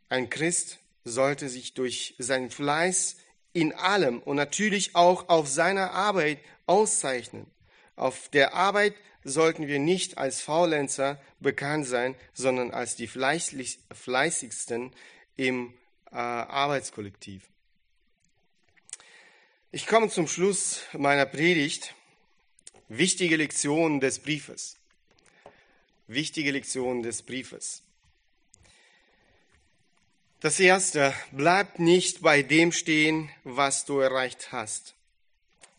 Ein 0.09 0.29
Christ 0.29 0.79
sollte 1.05 1.49
sich 1.49 1.75
durch 1.75 2.15
seinen 2.17 2.49
Fleiß 2.49 3.17
in 3.53 3.73
allem 3.73 4.19
und 4.19 4.35
natürlich 4.35 4.95
auch 4.95 5.29
auf 5.29 5.47
seiner 5.47 5.91
Arbeit 5.91 6.39
auszeichnen. 6.65 7.45
Auf 7.99 8.29
der 8.29 8.53
Arbeit 8.53 8.95
sollten 9.25 9.67
wir 9.67 9.77
nicht 9.77 10.17
als 10.17 10.39
Faulenzer 10.41 11.21
bekannt 11.41 11.85
sein, 11.85 12.15
sondern 12.33 12.71
als 12.71 12.95
die 12.95 13.07
fleißigsten 13.07 14.93
im 15.35 15.73
äh, 16.09 16.15
Arbeitskollektiv. 16.15 17.43
Ich 19.73 19.85
komme 19.85 20.09
zum 20.09 20.29
Schluss 20.29 20.79
meiner 20.93 21.25
Predigt. 21.25 21.93
Wichtige 22.87 23.35
Lektionen 23.35 23.99
des 23.99 24.19
Briefes. 24.19 24.77
Wichtige 26.07 26.51
Lektionen 26.51 27.03
des 27.03 27.21
Briefes. 27.21 27.83
Das 30.39 30.57
erste, 30.57 31.13
bleib 31.33 31.79
nicht 31.79 32.21
bei 32.21 32.43
dem 32.43 32.71
stehen, 32.71 33.29
was 33.43 33.83
du 33.83 33.99
erreicht 33.99 34.53
hast. 34.53 34.95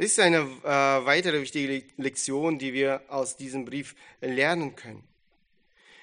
Das 0.01 0.12
ist 0.12 0.20
eine 0.20 0.38
äh, 0.38 0.66
weitere 0.66 1.42
wichtige 1.42 1.82
Lektion, 1.98 2.59
die 2.59 2.72
wir 2.72 3.03
aus 3.09 3.36
diesem 3.36 3.66
Brief 3.66 3.94
lernen 4.22 4.74
können. 4.74 5.05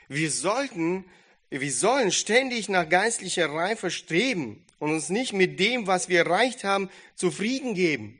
Wir 0.07 0.29
sollten, 0.29 1.03
wir 1.49 1.71
sollen 1.71 2.11
ständig 2.11 2.69
nach 2.69 2.87
geistlicher 2.87 3.49
Reife 3.49 3.89
streben 3.89 4.63
und 4.77 4.91
uns 4.91 5.09
nicht 5.09 5.33
mit 5.33 5.59
dem, 5.59 5.87
was 5.87 6.09
wir 6.09 6.19
erreicht 6.19 6.63
haben, 6.63 6.91
zufrieden 7.15 7.73
geben. 7.73 8.19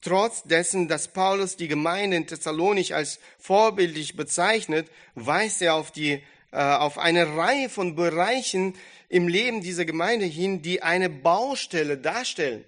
Trotz 0.00 0.42
dessen, 0.44 0.88
dass 0.88 1.08
Paulus 1.08 1.58
die 1.58 1.68
Gemeinde 1.68 2.16
in 2.16 2.26
Thessalonich 2.26 2.94
als 2.94 3.20
vorbildlich 3.38 4.16
bezeichnet, 4.16 4.88
weist 5.16 5.60
er 5.60 5.74
auf 5.74 5.90
die 5.90 6.22
äh, 6.50 6.56
auf 6.56 6.96
eine 6.96 7.36
Reihe 7.36 7.68
von 7.68 7.94
Bereichen 7.94 8.74
im 9.10 9.28
Leben 9.28 9.60
dieser 9.60 9.84
Gemeinde 9.84 10.24
hin, 10.24 10.62
die 10.62 10.82
eine 10.82 11.10
Baustelle 11.10 11.98
darstellen. 11.98 12.64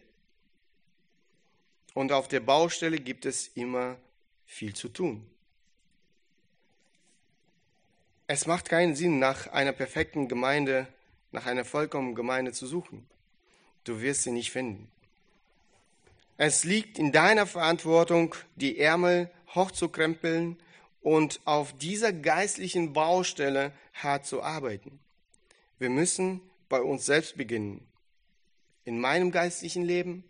Und 1.94 2.12
auf 2.12 2.28
der 2.28 2.40
Baustelle 2.40 2.98
gibt 2.98 3.24
es 3.24 3.48
immer 3.48 3.96
viel 4.44 4.74
zu 4.74 4.88
tun. 4.88 5.24
Es 8.26 8.46
macht 8.46 8.68
keinen 8.68 8.96
Sinn, 8.96 9.18
nach 9.18 9.46
einer 9.48 9.72
perfekten 9.72 10.28
Gemeinde, 10.28 10.86
nach 11.30 11.46
einer 11.46 11.64
vollkommenen 11.64 12.14
Gemeinde 12.14 12.52
zu 12.52 12.66
suchen. 12.66 13.06
Du 13.84 14.00
wirst 14.00 14.22
sie 14.22 14.30
nicht 14.32 14.50
finden. 14.50 14.90
Es 16.36 16.64
liegt 16.64 16.98
in 16.98 17.12
deiner 17.12 17.46
Verantwortung, 17.46 18.34
die 18.56 18.78
Ärmel 18.78 19.30
hochzukrempeln 19.54 20.56
und 21.00 21.40
auf 21.44 21.76
dieser 21.76 22.12
geistlichen 22.12 22.92
Baustelle 22.92 23.72
hart 23.92 24.26
zu 24.26 24.42
arbeiten. 24.42 24.98
Wir 25.78 25.90
müssen 25.90 26.40
bei 26.68 26.80
uns 26.80 27.06
selbst 27.06 27.36
beginnen. 27.36 27.86
In 28.84 28.98
meinem 29.00 29.30
geistlichen 29.30 29.84
Leben, 29.84 30.24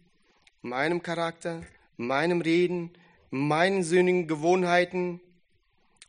meinem 0.65 1.03
Charakter, 1.03 1.63
meinem 1.99 2.41
Reden, 2.41 2.91
meinen 3.31 3.83
sündigen 3.83 4.27
Gewohnheiten 4.27 5.21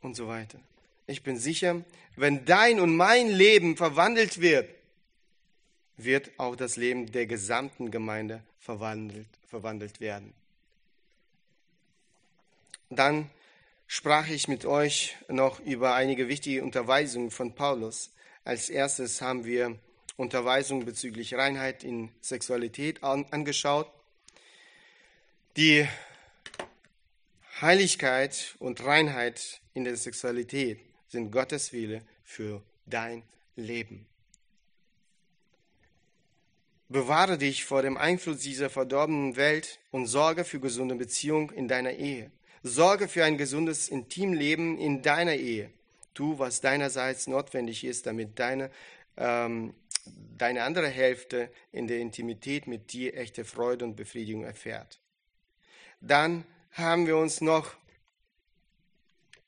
und 0.00 0.16
so 0.16 0.28
weiter. 0.28 0.58
Ich 1.06 1.22
bin 1.22 1.38
sicher, 1.38 1.84
wenn 2.16 2.46
dein 2.46 2.80
und 2.80 2.96
mein 2.96 3.28
Leben 3.28 3.76
verwandelt 3.76 4.40
wird, 4.40 4.68
wird 5.98 6.30
auch 6.38 6.56
das 6.56 6.76
Leben 6.76 7.12
der 7.12 7.26
gesamten 7.26 7.90
Gemeinde 7.90 8.42
verwandelt, 8.58 9.28
verwandelt 9.46 10.00
werden. 10.00 10.32
Dann 12.88 13.30
sprach 13.86 14.28
ich 14.28 14.48
mit 14.48 14.64
euch 14.64 15.16
noch 15.28 15.60
über 15.60 15.94
einige 15.94 16.28
wichtige 16.28 16.62
Unterweisungen 16.62 17.30
von 17.30 17.54
Paulus. 17.54 18.10
Als 18.44 18.70
erstes 18.70 19.20
haben 19.20 19.44
wir 19.44 19.78
Unterweisungen 20.16 20.86
bezüglich 20.86 21.34
Reinheit 21.34 21.84
in 21.84 22.10
Sexualität 22.22 23.02
angeschaut. 23.02 23.90
Die 25.56 25.88
Heiligkeit 27.62 28.56
und 28.58 28.84
Reinheit 28.84 29.62
in 29.72 29.84
der 29.84 29.96
Sexualität 29.96 30.80
sind 31.08 31.30
Gottes 31.30 31.72
Wille 31.72 32.02
für 32.24 32.62
dein 32.84 33.22
Leben. 33.54 34.06
Bewahre 36.90 37.38
dich 37.38 37.64
vor 37.64 37.80
dem 37.80 37.96
Einfluss 37.96 38.40
dieser 38.40 38.68
verdorbenen 38.68 39.36
Welt 39.36 39.80
und 39.90 40.06
sorge 40.06 40.44
für 40.44 40.60
gesunde 40.60 40.94
Beziehungen 40.94 41.48
in 41.48 41.68
deiner 41.68 41.92
Ehe. 41.92 42.30
Sorge 42.62 43.08
für 43.08 43.24
ein 43.24 43.38
gesundes 43.38 43.88
Intimleben 43.88 44.76
in 44.78 45.00
deiner 45.00 45.36
Ehe. 45.36 45.70
Tu, 46.12 46.38
was 46.38 46.60
deinerseits 46.60 47.28
notwendig 47.28 47.82
ist, 47.82 48.06
damit 48.06 48.38
deine 48.38 48.70
ähm, 49.16 49.74
deine 50.36 50.64
andere 50.64 50.88
Hälfte 50.88 51.50
in 51.72 51.88
der 51.88 51.98
Intimität 51.98 52.66
mit 52.66 52.92
dir 52.92 53.16
echte 53.16 53.44
Freude 53.44 53.86
und 53.86 53.96
Befriedigung 53.96 54.44
erfährt. 54.44 55.00
Dann 56.00 56.44
haben 56.72 57.06
wir 57.06 57.16
uns 57.16 57.40
noch 57.40 57.74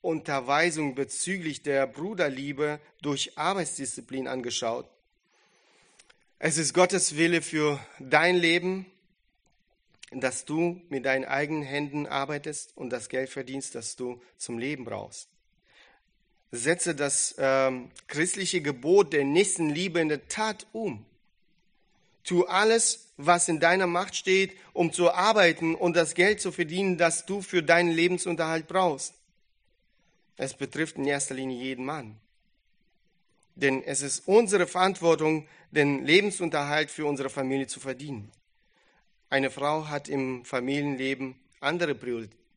Unterweisung 0.01 0.95
bezüglich 0.95 1.61
der 1.61 1.85
Bruderliebe 1.85 2.79
durch 3.01 3.37
Arbeitsdisziplin 3.37 4.27
angeschaut. 4.27 4.89
Es 6.39 6.57
ist 6.57 6.73
Gottes 6.73 7.17
Wille 7.17 7.41
für 7.41 7.79
dein 7.99 8.35
Leben, 8.37 8.85
dass 10.11 10.45
du 10.45 10.81
mit 10.89 11.05
deinen 11.05 11.25
eigenen 11.25 11.63
Händen 11.63 12.07
arbeitest 12.07 12.75
und 12.75 12.89
das 12.91 13.09
Geld 13.09 13.29
verdienst, 13.29 13.75
das 13.75 13.95
du 13.95 14.21
zum 14.37 14.57
Leben 14.57 14.85
brauchst. 14.85 15.27
Setze 16.51 16.95
das 16.95 17.35
ähm, 17.37 17.91
christliche 18.07 18.61
Gebot 18.61 19.13
der 19.13 19.23
Nächstenliebe 19.23 19.99
in 19.99 20.09
der 20.09 20.27
Tat 20.29 20.65
um. 20.71 21.05
Tu 22.23 22.43
alles, 22.45 23.07
was 23.17 23.47
in 23.49 23.59
deiner 23.59 23.87
Macht 23.87 24.15
steht, 24.15 24.55
um 24.73 24.93
zu 24.93 25.11
arbeiten 25.11 25.75
und 25.75 25.95
das 25.95 26.13
Geld 26.13 26.41
zu 26.41 26.51
verdienen, 26.51 26.97
das 26.97 27.25
du 27.25 27.41
für 27.41 27.63
deinen 27.63 27.91
Lebensunterhalt 27.91 28.67
brauchst. 28.67 29.13
Es 30.37 30.53
betrifft 30.53 30.97
in 30.97 31.05
erster 31.05 31.35
Linie 31.35 31.57
jeden 31.57 31.85
Mann. 31.85 32.15
Denn 33.55 33.83
es 33.83 34.01
ist 34.01 34.25
unsere 34.25 34.67
Verantwortung, 34.67 35.47
den 35.71 36.05
Lebensunterhalt 36.05 36.89
für 36.89 37.05
unsere 37.05 37.29
Familie 37.29 37.67
zu 37.67 37.79
verdienen. 37.79 38.31
Eine 39.29 39.51
Frau 39.51 39.89
hat 39.89 40.07
im 40.07 40.45
Familienleben 40.45 41.35
andere 41.59 41.93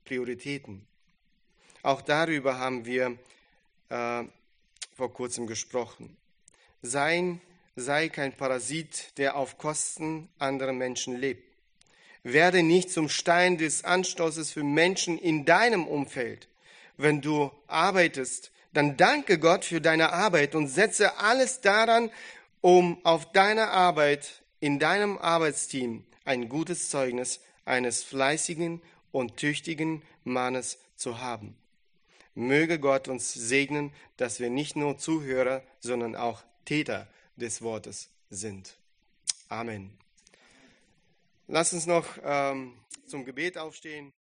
Prioritäten. 0.04 0.86
Auch 1.82 2.02
darüber 2.02 2.58
haben 2.58 2.86
wir 2.86 3.18
äh, 3.88 4.24
vor 4.94 5.12
kurzem 5.12 5.46
gesprochen. 5.46 6.16
Sein 6.82 7.40
sei 7.76 8.08
kein 8.08 8.32
Parasit, 8.36 9.16
der 9.16 9.36
auf 9.36 9.58
Kosten 9.58 10.28
anderer 10.38 10.72
Menschen 10.72 11.16
lebt. 11.16 11.42
Werde 12.22 12.62
nicht 12.62 12.90
zum 12.90 13.08
Stein 13.08 13.58
des 13.58 13.84
Anstoßes 13.84 14.52
für 14.52 14.62
Menschen 14.62 15.18
in 15.18 15.44
deinem 15.44 15.86
Umfeld. 15.86 16.48
Wenn 16.96 17.20
du 17.20 17.50
arbeitest, 17.66 18.52
dann 18.72 18.96
danke 18.96 19.38
Gott 19.38 19.64
für 19.64 19.80
deine 19.80 20.12
Arbeit 20.12 20.54
und 20.54 20.68
setze 20.68 21.18
alles 21.18 21.60
daran, 21.60 22.10
um 22.60 23.04
auf 23.04 23.32
deiner 23.32 23.70
Arbeit 23.70 24.42
in 24.60 24.78
deinem 24.78 25.18
Arbeitsteam 25.18 26.04
ein 26.24 26.48
gutes 26.48 26.90
Zeugnis 26.90 27.40
eines 27.64 28.04
fleißigen 28.04 28.80
und 29.10 29.36
tüchtigen 29.36 30.02
Mannes 30.24 30.78
zu 30.96 31.20
haben. 31.20 31.56
Möge 32.34 32.78
Gott 32.78 33.08
uns 33.08 33.34
segnen, 33.34 33.92
dass 34.16 34.40
wir 34.40 34.48
nicht 34.48 34.76
nur 34.76 34.96
Zuhörer, 34.96 35.62
sondern 35.80 36.14
auch 36.14 36.42
Täter 36.64 37.08
des 37.36 37.62
Wortes 37.62 38.10
sind. 38.30 38.76
Amen. 39.48 39.96
Lass 41.48 41.72
uns 41.72 41.86
noch 41.86 42.06
ähm, 42.22 42.74
zum 43.06 43.24
Gebet 43.24 43.58
aufstehen. 43.58 44.12